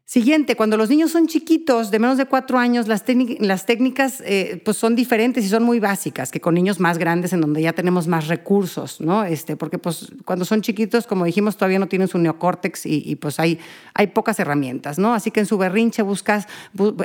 Siguiente, 0.09 0.55
cuando 0.55 0.75
los 0.75 0.89
niños 0.89 1.11
son 1.11 1.27
chiquitos, 1.27 1.91
de 1.91 1.99
menos 1.99 2.17
de 2.17 2.25
cuatro 2.25 2.57
años, 2.57 2.87
las, 2.87 3.03
técnicas 3.05 4.23
eh, 4.25 4.59
pues 4.65 4.75
son 4.75 4.95
diferentes 4.95 5.45
y 5.45 5.49
son 5.49 5.61
muy 5.61 5.79
básicas 5.79 6.31
que 6.31 6.41
con 6.41 6.55
niños 6.55 6.79
más 6.79 6.97
grandes 6.97 7.31
en 7.31 7.41
donde 7.41 7.61
ya 7.61 7.73
tenemos 7.73 8.07
más 8.07 8.27
recursos, 8.27 8.99
¿no? 9.01 9.23
Este, 9.23 9.55
porque 9.55 9.77
pues 9.77 10.11
cuando 10.25 10.45
son 10.45 10.63
chiquitos, 10.63 11.05
como 11.05 11.25
dijimos, 11.25 11.57
todavía 11.57 11.77
no 11.77 11.87
tienen 11.87 12.07
su 12.07 12.17
neocórtex 12.17 12.87
y, 12.87 13.15
pues 13.17 13.39
hay, 13.39 13.59
hay 13.93 14.07
pocas 14.07 14.39
herramientas, 14.39 14.97
¿no? 14.97 15.13
Así 15.13 15.29
que 15.29 15.41
en 15.41 15.45
su 15.45 15.59
berrinche 15.59 16.01
buscas, 16.01 16.47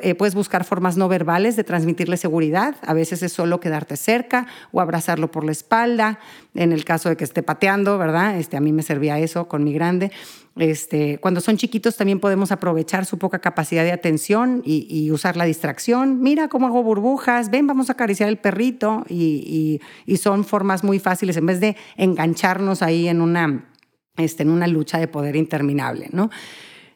eh, 0.00 0.14
puedes 0.14 0.34
buscar 0.34 0.64
formas 0.64 0.96
no 0.96 1.06
verbales 1.06 1.56
de 1.56 1.64
transmitirle 1.64 2.16
seguridad. 2.16 2.76
A 2.86 2.94
veces 2.94 3.22
es 3.22 3.34
solo 3.34 3.60
quedarte 3.60 3.98
cerca 3.98 4.46
o 4.72 4.80
abrazarlo 4.80 5.30
por 5.30 5.44
la 5.44 5.52
espalda, 5.52 6.20
en 6.54 6.72
el 6.72 6.86
caso 6.86 7.10
de 7.10 7.18
que 7.18 7.24
esté 7.24 7.42
pateando, 7.42 7.98
¿verdad? 7.98 8.38
Este, 8.38 8.56
a 8.56 8.60
mí 8.60 8.72
me 8.72 8.82
servía 8.82 9.18
eso 9.18 9.46
con 9.46 9.62
mi 9.62 9.74
grande. 9.74 10.10
Este, 10.56 11.18
cuando 11.18 11.40
son 11.40 11.56
chiquitos 11.56 11.96
también 11.96 12.20
podemos 12.20 12.52
aprovechar 12.52 13.06
su 13.06 13.18
poca 13.18 13.40
capacidad 13.40 13.82
de 13.82 13.90
atención 13.90 14.62
y, 14.64 15.10
usar 15.10 15.36
la 15.36 15.44
distracción. 15.44 16.20
Mira 16.20 16.48
cómo 16.48 16.66
hago 16.66 16.82
burbujas, 16.82 17.50
ven, 17.50 17.66
vamos 17.66 17.88
a 17.88 17.94
acariciar 17.94 18.28
el 18.28 18.38
perrito 18.38 19.04
y, 19.08 19.80
son 20.16 20.44
formas 20.44 20.84
muy 20.84 20.98
fáciles 20.98 21.36
en 21.36 21.46
vez 21.46 21.60
de 21.60 21.76
engancharnos 21.96 22.82
ahí 22.82 23.08
en 23.08 23.20
una, 23.20 23.68
este, 24.16 24.44
en 24.44 24.50
una 24.50 24.68
lucha 24.68 24.98
de 24.98 25.08
poder 25.08 25.36
interminable, 25.36 26.08
¿no? 26.12 26.30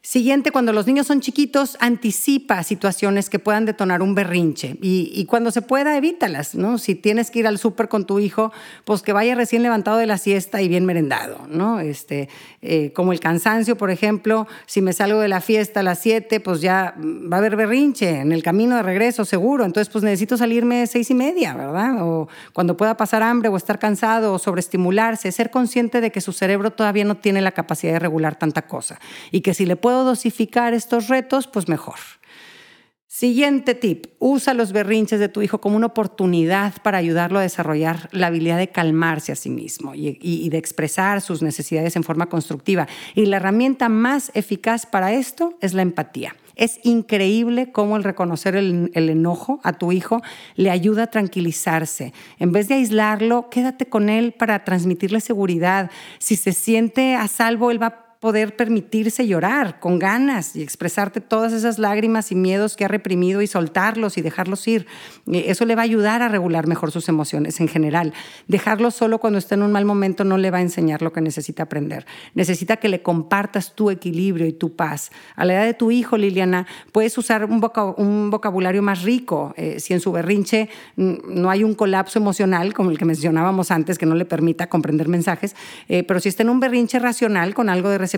Siguiente, 0.01 0.51
cuando 0.51 0.71
los 0.71 0.87
niños 0.87 1.07
son 1.07 1.19
chiquitos, 1.19 1.75
anticipa 1.81 2.63
situaciones 2.63 3.29
que 3.29 3.37
puedan 3.37 3.65
detonar 3.65 4.01
un 4.01 4.15
berrinche 4.15 4.77
y, 4.81 5.25
cuando 5.25 5.51
se 5.51 5.61
pueda, 5.61 5.97
evítalas, 5.97 6.55
¿no? 6.55 6.77
Si 6.77 6.95
tienes 6.95 7.29
que 7.29 7.39
ir 7.39 7.47
al 7.47 7.57
súper 7.57 7.89
con 7.89 8.05
tu 8.05 8.19
hijo, 8.19 8.53
pues 8.85 9.01
que 9.01 9.11
vaya 9.11 9.35
recién 9.35 9.61
levantado 9.61 9.97
de 9.97 10.05
la 10.05 10.17
siesta 10.17 10.61
y 10.61 10.69
bien 10.69 10.85
merendado, 10.85 11.45
¿no? 11.49 11.81
Este, 11.81 12.29
eh, 12.61 12.93
como 12.93 13.11
el 13.11 13.19
cansancio, 13.19 13.77
por 13.77 13.91
ejemplo, 13.91 14.47
si 14.65 14.81
me 14.81 14.93
salgo 14.93 15.19
de 15.19 15.27
la 15.27 15.41
fiesta 15.41 15.81
a 15.81 15.83
las 15.83 15.99
7, 15.99 16.39
pues 16.39 16.61
ya 16.61 16.95
va 16.97 17.35
a 17.35 17.39
haber 17.39 17.57
berrinche 17.57 18.21
en 18.21 18.31
el 18.31 18.41
camino 18.41 18.77
de 18.77 18.83
regreso, 18.83 19.25
seguro, 19.25 19.65
entonces 19.65 19.91
pues 19.91 20.03
necesito 20.05 20.37
salirme 20.37 20.87
seis 20.87 21.09
y 21.11 21.13
media, 21.13 21.53
¿verdad? 21.53 22.01
O 22.01 22.29
cuando 22.53 22.77
pueda 22.77 22.95
pasar 22.95 23.21
hambre 23.21 23.49
o 23.49 23.57
estar 23.57 23.79
cansado 23.79 24.33
o 24.33 24.39
sobreestimularse, 24.39 25.31
ser 25.33 25.51
consciente 25.51 25.99
de 25.99 26.11
que 26.11 26.21
su 26.21 26.31
cerebro 26.31 26.71
todavía 26.71 27.03
no 27.03 27.17
tiene 27.17 27.41
la 27.41 27.51
capacidad 27.51 27.93
de 27.93 27.99
regular 27.99 28.37
tanta 28.37 28.61
cosa 28.61 28.97
y 29.31 29.41
que 29.41 29.53
si 29.53 29.65
le 29.65 29.75
puedo 29.75 29.88
dosificar 29.89 30.73
estos 30.73 31.07
retos, 31.07 31.47
pues 31.47 31.67
mejor. 31.67 31.97
Siguiente 33.11 33.73
tip, 33.73 34.05
usa 34.19 34.53
los 34.53 34.71
berrinches 34.71 35.19
de 35.19 35.29
tu 35.29 35.41
hijo 35.41 35.59
como 35.59 35.75
una 35.75 35.87
oportunidad 35.87 36.73
para 36.83 36.99
ayudarlo 36.99 37.39
a 37.39 37.41
desarrollar 37.41 38.07
la 38.11 38.27
habilidad 38.27 38.59
de 38.59 38.69
calmarse 38.69 39.31
a 39.31 39.35
sí 39.35 39.49
mismo 39.49 39.93
y, 39.93 40.47
de 40.47 40.57
expresar 40.57 41.19
sus 41.19 41.41
necesidades 41.41 41.95
en 41.95 42.03
forma 42.03 42.27
constructiva. 42.27 42.87
Y 43.15 43.25
la 43.25 43.37
herramienta 43.37 43.89
más 43.89 44.31
eficaz 44.35 44.85
para 44.85 45.11
esto 45.11 45.57
es 45.59 45.73
la 45.73 45.81
empatía. 45.81 46.35
Es 46.55 46.79
increíble 46.83 47.71
cómo 47.71 47.97
el 47.97 48.03
reconocer 48.03 48.55
el, 48.55 48.91
el, 48.93 49.09
enojo 49.09 49.59
a 49.63 49.73
tu 49.73 49.91
hijo 49.91 50.21
le 50.55 50.69
ayuda 50.69 51.03
a 51.03 51.07
tranquilizarse. 51.07 52.13
En 52.37 52.51
vez 52.51 52.67
de 52.67 52.75
aislarlo, 52.75 53.49
quédate 53.49 53.87
con 53.87 54.09
él 54.09 54.33
para 54.33 54.63
transmitirle 54.63 55.19
seguridad. 55.19 55.89
Si 56.19 56.35
se 56.35 56.53
siente 56.53 57.15
a 57.15 57.27
salvo, 57.27 57.71
él 57.71 57.81
va 57.81 57.87
a 57.87 58.08
poder 58.19 58.57
permitirse 58.57 59.25
llorar 59.27 59.79
con 59.79 59.97
ganas 59.97 60.53
y 60.57 60.61
expresarte 60.61 61.21
todas 61.21 61.53
esas 61.53 61.79
lágrimas 61.79 62.33
y 62.33 62.35
miedos 62.35 62.75
que 62.75 62.83
ha 62.83 62.89
reprimido 62.89 63.41
y 63.41 63.47
soltarlos 63.47 64.17
y 64.17 64.21
dejarlos 64.21 64.67
ir. 64.67 64.87
Eh, 65.31 65.45
eso 65.47 65.63
le 65.63 65.75
va 65.75 65.83
a 65.83 65.85
ayudar 65.85 66.21
a 66.21 66.27
regular 66.27 66.67
mejor 66.67 66.91
sus 66.91 67.07
emociones 67.07 67.61
en 67.61 67.69
general. 67.69 68.13
Dejarlo 68.47 68.91
solo 68.91 69.19
cuando 69.19 69.39
está 69.39 69.55
en 69.55 69.63
un 69.63 69.71
mal 69.71 69.85
momento 69.85 70.25
no 70.25 70.37
le 70.37 70.51
va 70.51 70.57
a 70.57 70.61
enseñar 70.61 71.01
lo 71.01 71.13
que 71.13 71.21
necesita 71.21 71.63
aprender. 71.63 72.05
Necesita 72.33 72.75
que 72.75 72.89
le 72.89 73.01
compartas 73.01 73.73
tu 73.73 73.89
equilibrio 73.89 74.45
y 74.47 74.51
tu 74.51 74.75
paz. 74.75 75.11
A 75.37 75.45
la 75.45 75.53
edad 75.53 75.65
de 75.65 75.73
tu 75.73 75.89
hijo, 75.89 76.17
Liliana, 76.17 76.67
puedes 76.91 77.17
usar 77.17 77.45
un, 77.45 78.29
vocabulario 78.29 78.81
más 78.81 79.03
rico. 79.03 79.53
Eh, 79.55 79.79
si 79.79 79.93
en 79.93 80.01
su 80.01 80.11
berrinche 80.11 80.67
no 80.97 81.49
hay 81.49 81.63
un 81.63 81.73
colapso 81.73 82.19
emocional, 82.19 82.73
como 82.73 82.91
el 82.91 82.97
que 82.97 83.05
mencionábamos 83.05 83.71
antes, 83.71 83.97
que 83.97 84.05
no 84.05 84.15
le 84.15 84.25
permita 84.25 84.67
comprender 84.67 85.07
mensajes, 85.07 85.55
eh, 85.87 86.03
pero 86.03 86.19
si 86.19 86.27
está 86.27 86.43
en 86.43 86.49
un 86.49 86.59
berrinche 86.59 86.99
racional 86.99 87.53
con 87.53 87.69
algo 87.69 87.87
de 87.89 88.08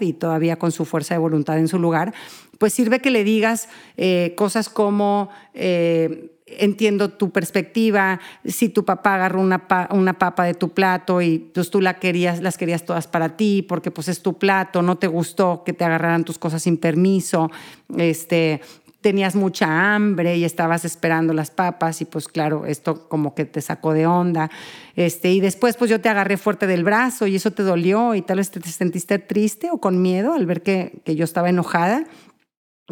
y 0.00 0.12
todavía 0.12 0.58
con 0.58 0.72
su 0.72 0.84
fuerza 0.84 1.14
de 1.14 1.18
voluntad 1.18 1.58
en 1.58 1.68
su 1.68 1.78
lugar, 1.78 2.12
pues 2.58 2.72
sirve 2.72 3.00
que 3.00 3.10
le 3.10 3.24
digas 3.24 3.68
eh, 3.96 4.34
cosas 4.36 4.68
como... 4.68 5.30
Eh, 5.54 6.28
entiendo 6.58 7.10
tu 7.10 7.30
perspectiva, 7.30 8.20
si 8.44 8.68
tu 8.68 8.84
papá 8.84 9.14
agarró 9.14 9.40
una, 9.40 9.88
una, 9.90 10.18
papa 10.18 10.44
de 10.44 10.54
tu 10.54 10.70
plato 10.70 11.22
y 11.22 11.38
pues 11.38 11.70
tú 11.70 11.80
la 11.80 11.98
querías, 11.98 12.42
las 12.42 12.58
querías 12.58 12.84
todas 12.84 13.06
para 13.06 13.36
ti 13.36 13.62
porque 13.62 13.90
pues 13.90 14.08
es 14.08 14.22
tu 14.22 14.38
plato, 14.38 14.82
no 14.82 14.98
te 14.98 15.06
gustó 15.06 15.62
que 15.64 15.72
te 15.72 15.84
agarraran 15.84 16.24
tus 16.24 16.38
cosas 16.38 16.62
sin 16.62 16.76
permiso, 16.76 17.50
este, 17.96 18.60
tenías 19.02 19.34
mucha 19.34 19.94
hambre 19.94 20.36
y 20.36 20.44
estabas 20.44 20.84
esperando 20.84 21.34
las 21.34 21.50
papas 21.50 22.00
y 22.00 22.06
pues 22.06 22.28
claro, 22.28 22.64
esto 22.64 23.08
como 23.08 23.34
que 23.34 23.44
te 23.44 23.60
sacó 23.60 23.92
de 23.92 24.06
onda. 24.06 24.50
Este, 24.96 25.30
y 25.30 25.40
después 25.40 25.76
pues 25.76 25.90
yo 25.90 26.00
te 26.00 26.08
agarré 26.08 26.36
fuerte 26.38 26.66
del 26.66 26.84
brazo 26.84 27.26
y 27.26 27.36
eso 27.36 27.50
te 27.50 27.62
dolió 27.62 28.14
y 28.14 28.22
tal 28.22 28.38
vez 28.38 28.50
te, 28.50 28.60
sentiste 28.62 29.18
triste 29.18 29.70
o 29.70 29.78
con 29.78 30.00
miedo 30.00 30.32
al 30.32 30.46
ver 30.46 30.62
que, 30.62 31.02
que 31.04 31.16
yo 31.16 31.24
estaba 31.24 31.50
enojada 31.50 32.04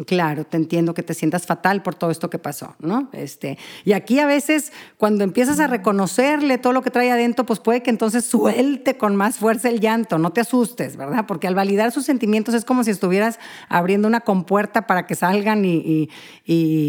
Claro, 0.07 0.45
te 0.45 0.55
entiendo 0.55 0.93
que 0.93 1.03
te 1.03 1.13
sientas 1.13 1.45
fatal 1.45 1.83
por 1.83 1.95
todo 1.95 2.11
esto 2.11 2.29
que 2.29 2.39
pasó, 2.39 2.75
¿no? 2.79 3.09
Este, 3.11 3.57
y 3.83 3.91
aquí 3.91 4.19
a 4.19 4.25
veces 4.25 4.71
cuando 4.95 5.25
empiezas 5.25 5.59
a 5.59 5.67
reconocerle 5.67 6.57
todo 6.57 6.71
lo 6.71 6.81
que 6.81 6.89
trae 6.89 7.11
adentro, 7.11 7.45
pues 7.45 7.59
puede 7.59 7.83
que 7.83 7.89
entonces 7.89 8.23
suelte 8.23 8.97
con 8.97 9.17
más 9.17 9.35
fuerza 9.37 9.67
el 9.67 9.81
llanto, 9.81 10.17
no 10.17 10.31
te 10.31 10.39
asustes, 10.39 10.95
¿verdad? 10.95 11.25
Porque 11.27 11.45
al 11.47 11.55
validar 11.55 11.91
sus 11.91 12.05
sentimientos 12.05 12.55
es 12.55 12.63
como 12.63 12.85
si 12.85 12.91
estuvieras 12.91 13.37
abriendo 13.67 14.07
una 14.07 14.21
compuerta 14.21 14.87
para 14.87 15.05
que 15.05 15.15
salgan 15.15 15.65
y, 15.65 16.07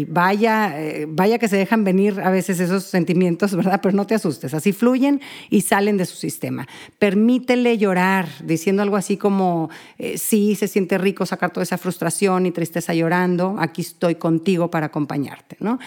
vaya, 0.07 0.81
eh, 0.81 1.05
vaya 1.09 1.37
que 1.39 1.49
se 1.49 1.57
dejan 1.57 1.83
venir 1.83 2.21
a 2.21 2.29
veces 2.29 2.61
esos 2.61 2.85
sentimientos, 2.85 3.53
¿verdad? 3.53 3.81
Pero 3.83 3.97
no 3.97 4.07
te 4.07 4.15
asustes, 4.15 4.53
así 4.53 4.71
fluyen 4.71 5.19
y 5.49 5.61
salen 5.61 5.97
de 5.97 6.05
su 6.05 6.15
sistema. 6.15 6.67
Permítele 6.99 7.77
llorar, 7.77 8.29
diciendo 8.45 8.81
algo 8.81 8.95
así 8.95 9.17
como, 9.17 9.69
eh, 9.97 10.17
sí, 10.17 10.55
se 10.55 10.69
siente 10.69 10.97
rico 10.97 11.25
sacar 11.25 11.51
toda 11.51 11.63
esa 11.63 11.77
frustración 11.77 12.45
y 12.45 12.51
tristeza 12.51 12.92
llorando, 12.93 13.55
aquí 13.59 13.81
estoy 13.81 14.15
contigo 14.15 14.69
para 14.69 14.87
acompañarte, 14.87 15.57
¿no? 15.59 15.79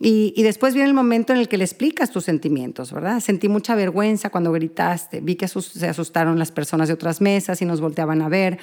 Y, 0.00 0.42
después 0.42 0.74
viene 0.74 0.88
el 0.88 0.94
momento 0.94 1.32
en 1.32 1.38
el 1.38 1.48
que 1.48 1.56
le 1.56 1.64
explicas 1.64 2.10
tus 2.10 2.24
sentimientos, 2.24 2.92
¿verdad? 2.92 3.20
Sentí 3.20 3.48
mucha 3.48 3.74
vergüenza 3.74 4.30
cuando 4.30 4.52
gritaste, 4.52 5.20
vi 5.20 5.36
que 5.36 5.48
se 5.48 5.88
asustaron 5.88 6.38
las 6.38 6.52
personas 6.52 6.88
de 6.88 6.94
otras 6.94 7.20
mesas 7.20 7.60
y 7.62 7.64
nos 7.64 7.80
volteaban 7.80 8.22
a 8.22 8.28
ver. 8.28 8.58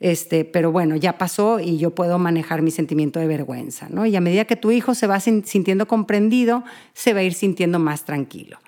Este, 0.00 0.44
pero 0.44 0.72
bueno, 0.72 0.96
ya 0.96 1.16
pasó 1.16 1.60
y 1.60 1.78
yo 1.78 1.94
puedo 1.94 2.18
manejar 2.18 2.62
mi 2.62 2.70
sentimiento 2.70 3.20
de 3.20 3.26
vergüenza, 3.26 3.88
¿no? 3.88 4.04
Y 4.04 4.16
a 4.16 4.20
medida 4.20 4.44
que 4.44 4.56
tu 4.56 4.70
hijo 4.70 4.94
se 4.94 5.06
va 5.06 5.20
sintiendo 5.20 5.86
comprendido, 5.86 6.64
se 6.92 7.14
va 7.14 7.20
a 7.20 7.22
ir 7.22 7.34
sintiendo 7.34 7.78
más 7.78 8.04
tranquilo. 8.04 8.58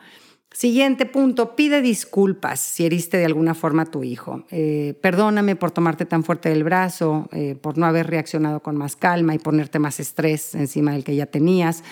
Siguiente 0.56 1.04
punto, 1.04 1.54
pide 1.54 1.82
disculpas 1.82 2.60
si 2.60 2.86
heriste 2.86 3.18
de 3.18 3.26
alguna 3.26 3.52
forma 3.52 3.82
a 3.82 3.84
tu 3.90 4.02
hijo. 4.02 4.46
Eh, 4.50 4.94
perdóname 5.02 5.54
por 5.54 5.70
tomarte 5.70 6.06
tan 6.06 6.24
fuerte 6.24 6.48
del 6.48 6.64
brazo, 6.64 7.28
eh, 7.32 7.56
por 7.60 7.76
no 7.76 7.84
haber 7.84 8.06
reaccionado 8.06 8.60
con 8.60 8.74
más 8.74 8.96
calma 8.96 9.34
y 9.34 9.38
ponerte 9.38 9.78
más 9.78 10.00
estrés 10.00 10.54
encima 10.54 10.92
del 10.92 11.04
que 11.04 11.14
ya 11.14 11.26
tenías. 11.26 11.84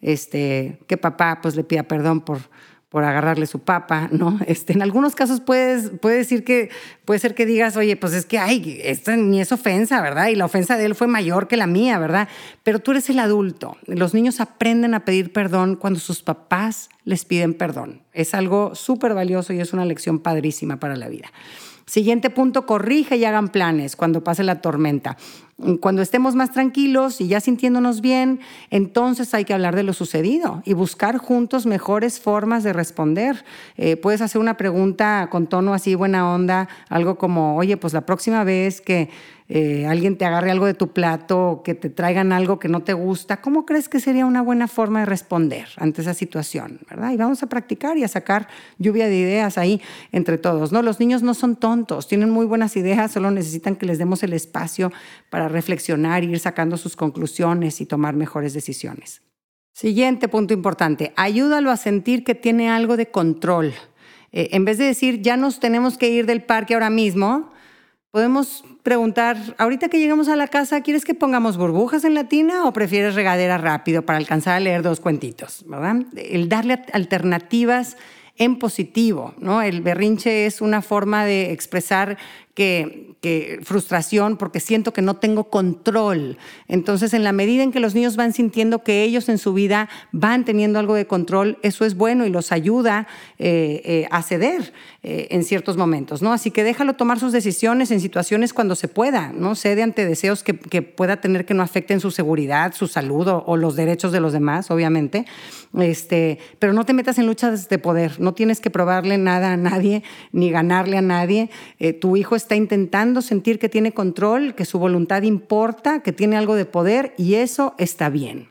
Este, 0.00 0.78
que 0.86 0.96
papá 0.96 1.40
pues 1.42 1.56
le 1.56 1.64
pida 1.64 1.82
perdón 1.82 2.20
por, 2.20 2.38
por 2.92 3.04
agarrarle 3.04 3.46
su 3.46 3.60
papa, 3.60 4.08
¿no? 4.12 4.38
Este, 4.46 4.74
en 4.74 4.82
algunos 4.82 5.14
casos 5.14 5.40
puedes, 5.40 5.90
puede 6.00 6.18
decir 6.18 6.44
que, 6.44 6.68
puede 7.06 7.18
ser 7.18 7.34
que 7.34 7.46
digas, 7.46 7.76
oye, 7.78 7.96
pues 7.96 8.12
es 8.12 8.26
que, 8.26 8.38
ay, 8.38 8.78
esto 8.84 9.16
ni 9.16 9.40
es 9.40 9.50
ofensa, 9.50 10.02
¿verdad? 10.02 10.28
Y 10.28 10.34
la 10.34 10.44
ofensa 10.44 10.76
de 10.76 10.84
él 10.84 10.94
fue 10.94 11.06
mayor 11.06 11.48
que 11.48 11.56
la 11.56 11.66
mía, 11.66 11.98
¿verdad? 11.98 12.28
Pero 12.62 12.80
tú 12.80 12.90
eres 12.90 13.08
el 13.08 13.18
adulto. 13.18 13.78
Los 13.86 14.12
niños 14.12 14.40
aprenden 14.40 14.92
a 14.92 15.06
pedir 15.06 15.32
perdón 15.32 15.76
cuando 15.76 16.00
sus 16.00 16.22
papás 16.22 16.90
les 17.04 17.24
piden 17.24 17.54
perdón. 17.54 18.02
Es 18.12 18.34
algo 18.34 18.74
súper 18.74 19.14
valioso 19.14 19.54
y 19.54 19.60
es 19.60 19.72
una 19.72 19.86
lección 19.86 20.18
padrísima 20.18 20.78
para 20.78 20.94
la 20.94 21.08
vida. 21.08 21.32
Siguiente 21.86 22.30
punto, 22.30 22.66
corrige 22.66 23.16
y 23.16 23.24
hagan 23.24 23.48
planes 23.48 23.96
cuando 23.96 24.22
pase 24.22 24.44
la 24.44 24.60
tormenta. 24.60 25.16
Cuando 25.80 26.02
estemos 26.02 26.34
más 26.34 26.50
tranquilos 26.50 27.20
y 27.20 27.28
ya 27.28 27.40
sintiéndonos 27.40 28.00
bien, 28.00 28.40
entonces 28.70 29.32
hay 29.34 29.44
que 29.44 29.54
hablar 29.54 29.76
de 29.76 29.82
lo 29.82 29.92
sucedido 29.92 30.62
y 30.64 30.74
buscar 30.74 31.18
juntos 31.18 31.66
mejores 31.66 32.20
formas 32.20 32.64
de 32.64 32.72
responder. 32.72 33.44
Eh, 33.76 33.96
puedes 33.96 34.20
hacer 34.22 34.40
una 34.40 34.56
pregunta 34.56 35.28
con 35.30 35.46
tono 35.46 35.74
así 35.74 35.94
buena 35.94 36.32
onda, 36.32 36.68
algo 36.88 37.16
como, 37.16 37.56
oye, 37.56 37.76
pues 37.76 37.92
la 37.92 38.06
próxima 38.06 38.44
vez 38.44 38.80
que 38.80 39.08
eh, 39.54 39.86
alguien 39.86 40.16
te 40.16 40.24
agarre 40.24 40.50
algo 40.50 40.64
de 40.64 40.72
tu 40.72 40.94
plato, 40.94 41.60
que 41.62 41.74
te 41.74 41.90
traigan 41.90 42.32
algo 42.32 42.58
que 42.58 42.68
no 42.68 42.80
te 42.84 42.94
gusta, 42.94 43.42
¿cómo 43.42 43.66
crees 43.66 43.88
que 43.88 44.00
sería 44.00 44.24
una 44.24 44.40
buena 44.40 44.66
forma 44.66 45.00
de 45.00 45.04
responder 45.04 45.68
ante 45.76 46.00
esa 46.00 46.14
situación? 46.14 46.80
¿verdad? 46.88 47.12
Y 47.12 47.18
vamos 47.18 47.42
a 47.42 47.48
practicar 47.48 47.98
y 47.98 48.04
a 48.04 48.08
sacar 48.08 48.48
lluvia 48.78 49.08
de 49.08 49.18
ideas 49.18 49.58
ahí 49.58 49.82
entre 50.10 50.38
todos. 50.38 50.72
¿no? 50.72 50.80
Los 50.80 51.00
niños 51.00 51.22
no 51.22 51.34
son 51.34 51.56
tontos, 51.56 52.08
tienen 52.08 52.30
muy 52.30 52.46
buenas 52.46 52.78
ideas, 52.78 53.12
solo 53.12 53.30
necesitan 53.30 53.76
que 53.76 53.84
les 53.84 53.98
demos 53.98 54.22
el 54.22 54.32
espacio 54.32 54.90
para 55.28 55.48
reflexionar, 55.52 56.24
ir 56.24 56.38
sacando 56.38 56.76
sus 56.76 56.96
conclusiones 56.96 57.80
y 57.80 57.86
tomar 57.86 58.14
mejores 58.14 58.54
decisiones. 58.54 59.22
Siguiente 59.72 60.28
punto 60.28 60.52
importante, 60.52 61.12
ayúdalo 61.16 61.70
a 61.70 61.76
sentir 61.76 62.24
que 62.24 62.34
tiene 62.34 62.70
algo 62.70 62.96
de 62.96 63.06
control. 63.06 63.72
Eh, 64.32 64.48
en 64.52 64.64
vez 64.64 64.78
de 64.78 64.84
decir, 64.84 65.22
ya 65.22 65.36
nos 65.36 65.60
tenemos 65.60 65.96
que 65.96 66.10
ir 66.10 66.26
del 66.26 66.42
parque 66.42 66.74
ahora 66.74 66.90
mismo, 66.90 67.52
podemos 68.10 68.64
preguntar, 68.82 69.38
ahorita 69.56 69.88
que 69.88 69.98
llegamos 69.98 70.28
a 70.28 70.36
la 70.36 70.46
casa, 70.46 70.82
¿quieres 70.82 71.04
que 71.04 71.14
pongamos 71.14 71.56
burbujas 71.56 72.04
en 72.04 72.14
la 72.14 72.28
tina 72.28 72.64
o 72.64 72.72
prefieres 72.72 73.14
regadera 73.14 73.56
rápido 73.56 74.02
para 74.02 74.18
alcanzar 74.18 74.56
a 74.56 74.60
leer 74.60 74.82
dos 74.82 75.00
cuentitos? 75.00 75.64
El 76.16 76.48
darle 76.50 76.84
alternativas 76.92 77.96
en 78.36 78.58
positivo, 78.58 79.34
¿no? 79.38 79.62
El 79.62 79.80
berrinche 79.82 80.46
es 80.46 80.60
una 80.60 80.82
forma 80.82 81.24
de 81.24 81.52
expresar 81.52 82.18
que, 82.54 83.08
frustración 83.62 84.36
porque 84.36 84.58
siento 84.58 84.92
que 84.92 85.00
no 85.00 85.14
tengo 85.14 85.44
control. 85.44 86.38
Entonces, 86.66 87.14
en 87.14 87.22
la 87.22 87.30
medida 87.30 87.62
en 87.62 87.70
que 87.70 87.78
los 87.78 87.94
niños 87.94 88.16
van 88.16 88.32
sintiendo 88.32 88.82
que 88.82 89.04
ellos 89.04 89.28
en 89.28 89.38
su 89.38 89.52
vida 89.54 89.88
van 90.10 90.44
teniendo 90.44 90.80
algo 90.80 90.96
de 90.96 91.06
control, 91.06 91.56
eso 91.62 91.84
es 91.84 91.94
bueno 91.96 92.26
y 92.26 92.30
los 92.30 92.50
ayuda 92.50 93.06
eh, 93.38 93.80
eh, 93.84 94.08
a 94.10 94.22
ceder 94.22 94.72
eh, 95.04 95.28
en 95.30 95.44
ciertos 95.44 95.76
momentos, 95.76 96.20
¿no? 96.20 96.32
Así 96.32 96.50
que 96.50 96.64
déjalo 96.64 96.94
tomar 96.94 97.20
sus 97.20 97.30
decisiones 97.30 97.92
en 97.92 98.00
situaciones 98.00 98.52
cuando 98.52 98.74
se 98.74 98.88
pueda, 98.88 99.30
¿no? 99.32 99.54
Cede 99.54 99.84
ante 99.84 100.04
deseos 100.04 100.42
que, 100.42 100.54
pueda 100.82 101.20
tener 101.20 101.46
que 101.46 101.54
no 101.54 101.62
afecten 101.62 102.00
su 102.00 102.10
seguridad, 102.10 102.74
su 102.74 102.88
salud 102.88 103.28
o, 103.28 103.56
los 103.56 103.76
derechos 103.76 104.10
de 104.10 104.18
los 104.18 104.32
demás, 104.32 104.72
obviamente. 104.72 105.26
Este, 105.78 106.38
pero 106.58 106.72
no 106.72 106.84
te 106.84 106.92
metas 106.92 107.18
en 107.18 107.26
luchas 107.26 107.68
de 107.68 107.78
poder, 107.78 108.20
no 108.20 108.34
tienes 108.34 108.60
que 108.60 108.68
probarle 108.68 109.16
nada 109.16 109.52
a 109.52 109.56
nadie 109.56 110.02
ni 110.32 110.50
ganarle 110.50 110.98
a 110.98 111.02
nadie. 111.02 111.50
tu 112.00 112.16
hijo 112.16 112.36
está 112.42 112.56
intentando 112.56 113.22
sentir 113.22 113.58
que 113.58 113.68
tiene 113.68 113.92
control, 113.92 114.54
que 114.54 114.64
su 114.64 114.78
voluntad 114.78 115.22
importa, 115.22 116.00
que 116.00 116.12
tiene 116.12 116.36
algo 116.36 116.54
de 116.54 116.64
poder 116.64 117.14
y 117.16 117.34
eso 117.34 117.74
está 117.78 118.08
bien. 118.08 118.48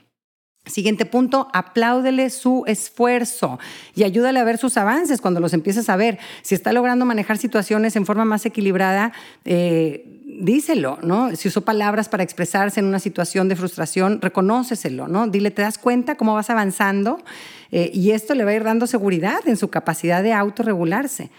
Siguiente 0.65 1.07
punto, 1.07 1.47
apláudele 1.53 2.29
su 2.29 2.63
esfuerzo 2.67 3.57
y 3.95 4.03
ayúdale 4.03 4.39
a 4.39 4.43
ver 4.43 4.59
sus 4.59 4.77
avances 4.77 5.19
cuando 5.19 5.39
los 5.39 5.53
empieces 5.53 5.89
a 5.89 5.95
ver. 5.95 6.19
Si 6.43 6.53
está 6.53 6.71
logrando 6.71 7.03
manejar 7.03 7.39
situaciones 7.39 7.95
en 7.95 8.05
forma 8.05 8.25
más 8.25 8.45
equilibrada, 8.45 9.11
eh, 9.43 10.21
díselo, 10.39 10.99
¿no? 11.01 11.35
Si 11.35 11.47
usó 11.47 11.61
palabras 11.61 12.09
para 12.09 12.21
expresarse 12.21 12.79
en 12.79 12.85
una 12.85 12.99
situación 12.99 13.49
de 13.49 13.55
frustración, 13.55 14.21
reconóceselo, 14.21 15.07
¿no? 15.07 15.27
Dile, 15.27 15.49
¿te 15.49 15.63
das 15.63 15.79
cuenta 15.79 16.15
cómo 16.15 16.35
vas 16.35 16.51
avanzando? 16.51 17.23
Eh, 17.71 17.89
y 17.91 18.11
esto 18.11 18.35
le 18.35 18.45
va 18.45 18.51
a 18.51 18.55
ir 18.55 18.63
dando 18.63 18.85
seguridad 18.85 19.39
en 19.47 19.57
su 19.57 19.69
capacidad 19.69 20.21
de 20.21 20.33
autorregularse. 20.33 21.31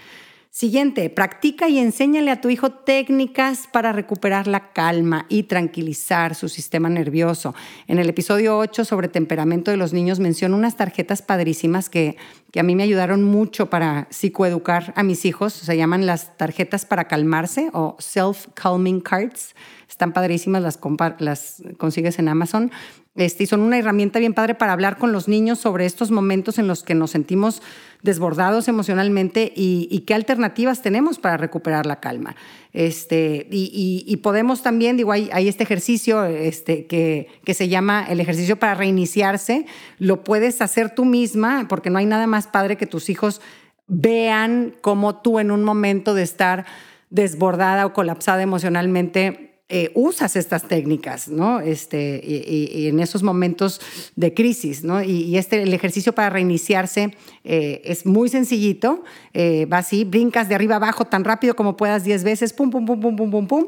Siguiente, 0.54 1.08
practica 1.08 1.70
y 1.70 1.78
enséñale 1.78 2.30
a 2.30 2.42
tu 2.42 2.50
hijo 2.50 2.68
técnicas 2.68 3.66
para 3.72 3.90
recuperar 3.90 4.46
la 4.46 4.70
calma 4.74 5.24
y 5.30 5.44
tranquilizar 5.44 6.34
su 6.34 6.50
sistema 6.50 6.90
nervioso. 6.90 7.54
En 7.86 7.98
el 7.98 8.10
episodio 8.10 8.58
8 8.58 8.84
sobre 8.84 9.08
temperamento 9.08 9.70
de 9.70 9.78
los 9.78 9.94
niños 9.94 10.20
menciono 10.20 10.54
unas 10.58 10.76
tarjetas 10.76 11.22
padrísimas 11.22 11.88
que, 11.88 12.18
que 12.50 12.60
a 12.60 12.64
mí 12.64 12.76
me 12.76 12.82
ayudaron 12.82 13.24
mucho 13.24 13.70
para 13.70 14.08
psicoeducar 14.10 14.92
a 14.94 15.02
mis 15.02 15.24
hijos. 15.24 15.54
Se 15.54 15.74
llaman 15.74 16.04
las 16.04 16.36
tarjetas 16.36 16.84
para 16.84 17.08
calmarse 17.08 17.70
o 17.72 17.96
self-calming 17.98 19.00
cards. 19.00 19.54
Están 19.88 20.12
padrísimas, 20.12 20.62
las, 20.62 20.78
las 21.18 21.62
consigues 21.78 22.18
en 22.18 22.28
Amazon. 22.28 22.70
Este, 23.14 23.44
y 23.44 23.46
son 23.46 23.60
una 23.60 23.78
herramienta 23.78 24.18
bien 24.18 24.32
padre 24.32 24.54
para 24.54 24.72
hablar 24.72 24.96
con 24.96 25.12
los 25.12 25.28
niños 25.28 25.58
sobre 25.58 25.84
estos 25.84 26.10
momentos 26.10 26.58
en 26.58 26.66
los 26.66 26.82
que 26.82 26.94
nos 26.94 27.10
sentimos 27.10 27.60
desbordados 28.00 28.68
emocionalmente 28.68 29.52
y, 29.54 30.00
qué 30.06 30.14
alternativas 30.14 30.80
tenemos 30.80 31.18
para 31.18 31.36
recuperar 31.36 31.84
la 31.84 32.00
calma. 32.00 32.36
Este, 32.72 33.46
y, 33.50 34.16
podemos 34.22 34.62
también, 34.62 34.96
digo, 34.96 35.12
hay, 35.12 35.28
este 35.46 35.62
ejercicio 35.62 36.24
este, 36.24 36.86
que, 36.86 37.28
que 37.44 37.52
se 37.52 37.68
llama 37.68 38.06
el 38.08 38.18
ejercicio 38.18 38.58
para 38.58 38.74
reiniciarse. 38.74 39.66
Lo 39.98 40.24
puedes 40.24 40.62
hacer 40.62 40.94
tú 40.94 41.04
misma 41.04 41.66
porque 41.68 41.90
no 41.90 41.98
hay 41.98 42.06
nada 42.06 42.26
más 42.26 42.46
padre 42.46 42.76
que 42.76 42.86
tus 42.86 43.10
hijos 43.10 43.42
vean 43.88 44.74
cómo 44.80 45.16
tú 45.20 45.38
en 45.38 45.50
un 45.50 45.64
momento 45.64 46.14
de 46.14 46.22
estar 46.22 46.64
desbordada 47.10 47.84
o 47.84 47.92
colapsada 47.92 48.42
emocionalmente 48.42 49.51
eh, 49.74 49.90
usas 49.94 50.36
estas 50.36 50.68
técnicas, 50.68 51.28
¿no? 51.28 51.60
Este, 51.60 52.20
y, 52.22 52.88
en 52.88 53.00
esos 53.00 53.22
momentos 53.22 53.80
de 54.16 54.34
crisis, 54.34 54.84
¿no? 54.84 55.02
Y, 55.02 55.38
este, 55.38 55.62
el 55.62 55.72
ejercicio 55.72 56.14
para 56.14 56.28
reiniciarse 56.28 57.16
eh, 57.42 57.80
es 57.82 58.04
muy 58.04 58.28
sencillito, 58.28 59.02
eh, 59.32 59.64
va 59.64 59.78
así, 59.78 60.04
brincas 60.04 60.50
de 60.50 60.56
arriba 60.56 60.76
abajo 60.76 61.06
tan 61.06 61.24
rápido 61.24 61.56
como 61.56 61.78
puedas 61.78 62.04
10 62.04 62.22
veces, 62.22 62.52
pum, 62.52 62.68
pum, 62.68 62.84
pum, 62.84 63.00
pum, 63.00 63.16
pum, 63.16 63.30
pum, 63.30 63.46
pum. 63.46 63.64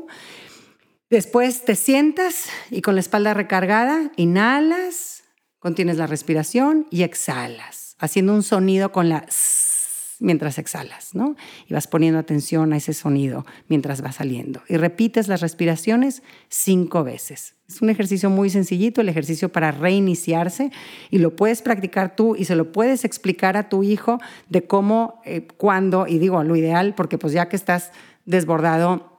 Después 1.08 1.64
te 1.64 1.74
sientas 1.74 2.50
y 2.70 2.82
con 2.82 2.96
la 2.96 3.00
espalda 3.00 3.32
recargada, 3.32 4.12
inhalas, 4.16 5.24
contienes 5.58 5.96
la 5.96 6.06
respiración 6.06 6.86
y 6.90 7.04
exhalas, 7.04 7.96
haciendo 7.98 8.34
un 8.34 8.42
sonido 8.42 8.92
con 8.92 9.08
la 9.08 9.24
mientras 10.24 10.58
exhalas, 10.58 11.14
¿no? 11.14 11.36
Y 11.68 11.74
vas 11.74 11.86
poniendo 11.86 12.18
atención 12.18 12.72
a 12.72 12.78
ese 12.78 12.94
sonido 12.94 13.44
mientras 13.68 14.02
va 14.02 14.10
saliendo. 14.10 14.62
Y 14.68 14.76
repites 14.76 15.28
las 15.28 15.40
respiraciones 15.40 16.22
cinco 16.48 17.04
veces. 17.04 17.54
Es 17.68 17.82
un 17.82 17.90
ejercicio 17.90 18.30
muy 18.30 18.50
sencillito, 18.50 19.00
el 19.00 19.08
ejercicio 19.08 19.50
para 19.50 19.70
reiniciarse, 19.70 20.70
y 21.10 21.18
lo 21.18 21.36
puedes 21.36 21.62
practicar 21.62 22.16
tú 22.16 22.36
y 22.36 22.46
se 22.46 22.56
lo 22.56 22.72
puedes 22.72 23.04
explicar 23.04 23.56
a 23.56 23.68
tu 23.68 23.82
hijo 23.82 24.18
de 24.48 24.66
cómo, 24.66 25.20
eh, 25.24 25.46
cuándo, 25.56 26.06
y 26.06 26.18
digo 26.18 26.42
lo 26.42 26.56
ideal, 26.56 26.94
porque 26.94 27.18
pues 27.18 27.32
ya 27.32 27.48
que 27.48 27.56
estás 27.56 27.92
desbordado 28.24 29.14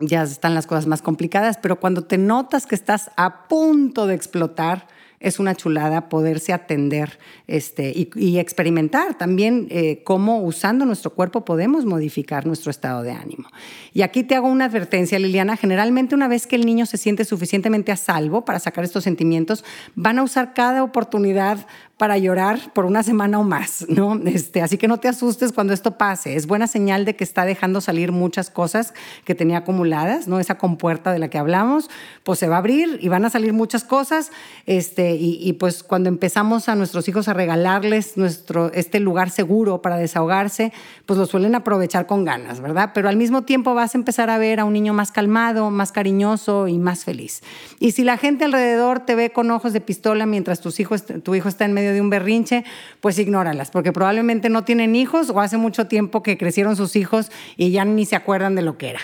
ya 0.00 0.22
están 0.22 0.54
las 0.54 0.66
cosas 0.66 0.86
más 0.86 1.02
complicadas, 1.02 1.58
pero 1.58 1.78
cuando 1.78 2.04
te 2.04 2.18
notas 2.18 2.66
que 2.66 2.74
estás 2.74 3.10
a 3.16 3.48
punto 3.48 4.06
de 4.06 4.14
explotar, 4.14 4.88
es 5.20 5.38
una 5.38 5.54
chulada 5.54 6.08
poderse 6.08 6.54
atender 6.54 7.18
este, 7.46 7.92
y, 7.94 8.38
experimentar 8.38 9.18
también 9.18 9.66
eh, 9.70 10.02
cómo 10.02 10.42
usando 10.42 10.86
nuestro 10.86 11.10
cuerpo 11.10 11.44
podemos 11.44 11.84
modificar 11.84 12.46
nuestro 12.46 12.70
estado 12.70 13.02
de 13.02 13.12
ánimo. 13.12 13.48
Y 13.92 14.00
aquí 14.00 14.24
te 14.24 14.34
hago 14.34 14.48
una 14.48 14.64
advertencia, 14.64 15.18
Liliana. 15.18 15.58
Generalmente 15.58 16.14
una 16.14 16.26
vez 16.26 16.46
que 16.46 16.56
el 16.56 16.64
niño 16.64 16.86
se 16.86 16.96
siente 16.96 17.26
suficientemente 17.26 17.92
a 17.92 17.96
salvo 17.96 18.46
para 18.46 18.58
sacar 18.58 18.82
estos 18.82 19.04
sentimientos, 19.04 19.62
van 19.94 20.18
a 20.18 20.22
usar 20.22 20.54
cada 20.54 20.82
oportunidad 20.82 21.66
para 22.00 22.16
llorar 22.16 22.72
por 22.72 22.86
una 22.86 23.02
semana 23.02 23.38
o 23.38 23.44
más, 23.44 23.84
¿no? 23.90 24.18
Este, 24.24 24.62
así 24.62 24.78
que 24.78 24.88
no 24.88 24.96
te 25.00 25.08
asustes 25.08 25.52
cuando 25.52 25.74
esto 25.74 25.98
pase. 25.98 26.34
Es 26.34 26.46
buena 26.46 26.66
señal 26.66 27.04
de 27.04 27.14
que 27.14 27.24
está 27.24 27.44
dejando 27.44 27.82
salir 27.82 28.10
muchas 28.10 28.48
cosas 28.48 28.94
que 29.26 29.34
tenía 29.34 29.58
acumuladas, 29.58 30.26
¿no? 30.26 30.40
Esa 30.40 30.56
compuerta 30.56 31.12
de 31.12 31.18
la 31.18 31.28
que 31.28 31.36
hablamos, 31.36 31.90
pues 32.24 32.38
se 32.38 32.48
va 32.48 32.54
a 32.54 32.58
abrir 32.60 32.98
y 33.02 33.08
van 33.08 33.26
a 33.26 33.28
salir 33.28 33.52
muchas 33.52 33.84
cosas. 33.84 34.32
Este, 34.64 35.14
y, 35.14 35.52
pues 35.52 35.82
cuando 35.82 36.08
empezamos 36.08 36.70
a 36.70 36.74
nuestros 36.74 37.06
hijos 37.06 37.28
a 37.28 37.34
regalarles 37.34 38.16
nuestro, 38.16 38.72
este 38.72 38.98
lugar 38.98 39.28
seguro 39.28 39.82
para 39.82 39.98
desahogarse, 39.98 40.72
pues 41.04 41.18
lo 41.18 41.26
suelen 41.26 41.54
aprovechar 41.54 42.06
con 42.06 42.24
ganas, 42.24 42.62
¿verdad? 42.62 42.92
Pero 42.94 43.10
al 43.10 43.18
mismo 43.18 43.42
tiempo 43.42 43.74
vas 43.74 43.94
a 43.94 43.98
empezar 43.98 44.30
a 44.30 44.38
ver 44.38 44.58
a 44.60 44.64
un 44.64 44.72
niño 44.72 44.94
más 44.94 45.12
calmado, 45.12 45.70
más 45.70 45.92
cariñoso 45.92 46.66
y 46.66 46.78
más 46.78 47.04
feliz. 47.04 47.42
Y 47.78 47.92
si 47.92 48.04
la 48.04 48.16
gente 48.16 48.46
alrededor 48.46 49.00
te 49.00 49.14
ve 49.16 49.32
con 49.32 49.50
ojos 49.50 49.74
de 49.74 49.82
pistola 49.82 50.24
mientras 50.24 50.62
tus 50.62 50.80
hijos, 50.80 51.04
tu 51.04 51.34
hijo 51.34 51.50
está 51.50 51.66
en 51.66 51.74
medio 51.74 51.89
de 51.92 52.00
un 52.00 52.10
berrinche, 52.10 52.64
pues 53.00 53.18
ignóralas, 53.18 53.70
porque 53.70 53.92
probablemente 53.92 54.48
no 54.48 54.64
tienen 54.64 54.96
hijos 54.96 55.30
o 55.30 55.40
hace 55.40 55.56
mucho 55.56 55.86
tiempo 55.86 56.22
que 56.22 56.38
crecieron 56.38 56.76
sus 56.76 56.96
hijos 56.96 57.30
y 57.56 57.70
ya 57.70 57.84
ni 57.84 58.06
se 58.06 58.16
acuerdan 58.16 58.54
de 58.54 58.62
lo 58.62 58.78
que 58.78 58.90
era. 58.90 59.00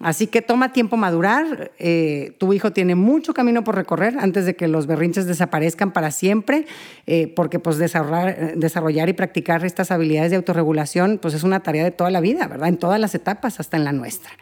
Así 0.00 0.26
que 0.26 0.42
toma 0.42 0.72
tiempo 0.72 0.96
madurar. 0.96 1.72
Eh, 1.78 2.34
tu 2.38 2.52
hijo 2.52 2.72
tiene 2.72 2.94
mucho 2.94 3.32
camino 3.32 3.64
por 3.64 3.76
recorrer 3.76 4.16
antes 4.18 4.44
de 4.44 4.56
que 4.56 4.68
los 4.68 4.86
berrinches 4.86 5.26
desaparezcan 5.26 5.92
para 5.92 6.10
siempre, 6.10 6.66
eh, 7.06 7.32
porque 7.34 7.58
pues 7.58 7.78
desarrollar, 7.78 9.08
y 9.08 9.12
practicar 9.12 9.64
estas 9.64 9.90
habilidades 9.90 10.30
de 10.30 10.36
autorregulación 10.36 11.18
pues 11.22 11.34
es 11.34 11.42
una 11.42 11.60
tarea 11.60 11.84
de 11.84 11.90
toda 11.90 12.10
la 12.10 12.20
vida, 12.20 12.46
¿verdad? 12.48 12.68
En 12.68 12.76
todas 12.76 13.00
las 13.00 13.14
etapas, 13.14 13.60
hasta 13.60 13.76
en 13.76 13.84
la 13.84 13.92
nuestra. 13.92 14.32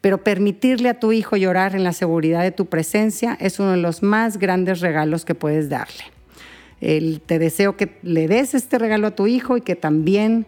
Pero 0.00 0.18
permitirle 0.18 0.88
a 0.88 1.00
tu 1.00 1.12
hijo 1.12 1.36
llorar 1.36 1.74
en 1.74 1.84
la 1.84 1.92
seguridad 1.92 2.42
de 2.42 2.52
tu 2.52 2.66
presencia 2.66 3.36
es 3.40 3.58
uno 3.58 3.72
de 3.72 3.78
los 3.78 4.02
más 4.02 4.38
grandes 4.38 4.80
regalos 4.80 5.24
que 5.24 5.34
puedes 5.34 5.68
darle 5.68 6.17
te 6.80 7.38
deseo 7.38 7.76
que 7.76 7.98
le 8.02 8.28
des 8.28 8.54
este 8.54 8.78
regalo 8.78 9.08
a 9.08 9.10
tu 9.12 9.26
hijo 9.26 9.56
y 9.56 9.60
que 9.60 9.76
también 9.76 10.46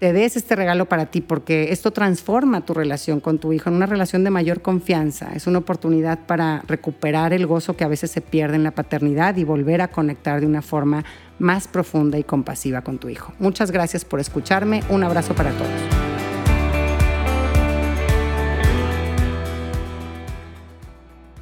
te 0.00 0.14
des 0.14 0.34
este 0.36 0.56
regalo 0.56 0.86
para 0.86 1.06
ti, 1.06 1.20
porque 1.20 1.72
esto 1.72 1.90
transforma 1.90 2.64
tu 2.64 2.72
relación 2.72 3.20
con 3.20 3.38
tu 3.38 3.52
hijo 3.52 3.68
en 3.68 3.76
una 3.76 3.84
relación 3.84 4.24
de 4.24 4.30
mayor 4.30 4.62
confianza. 4.62 5.32
Es 5.34 5.46
una 5.46 5.58
oportunidad 5.58 6.20
para 6.26 6.62
recuperar 6.66 7.34
el 7.34 7.46
gozo 7.46 7.76
que 7.76 7.84
a 7.84 7.88
veces 7.88 8.10
se 8.10 8.22
pierde 8.22 8.56
en 8.56 8.64
la 8.64 8.70
paternidad 8.70 9.36
y 9.36 9.44
volver 9.44 9.82
a 9.82 9.88
conectar 9.88 10.40
de 10.40 10.46
una 10.46 10.62
forma 10.62 11.04
más 11.38 11.68
profunda 11.68 12.18
y 12.18 12.24
compasiva 12.24 12.80
con 12.80 12.98
tu 12.98 13.10
hijo. 13.10 13.34
Muchas 13.38 13.70
gracias 13.70 14.06
por 14.06 14.20
escucharme. 14.20 14.82
Un 14.88 15.04
abrazo 15.04 15.34
para 15.34 15.50
todos. 15.50 15.99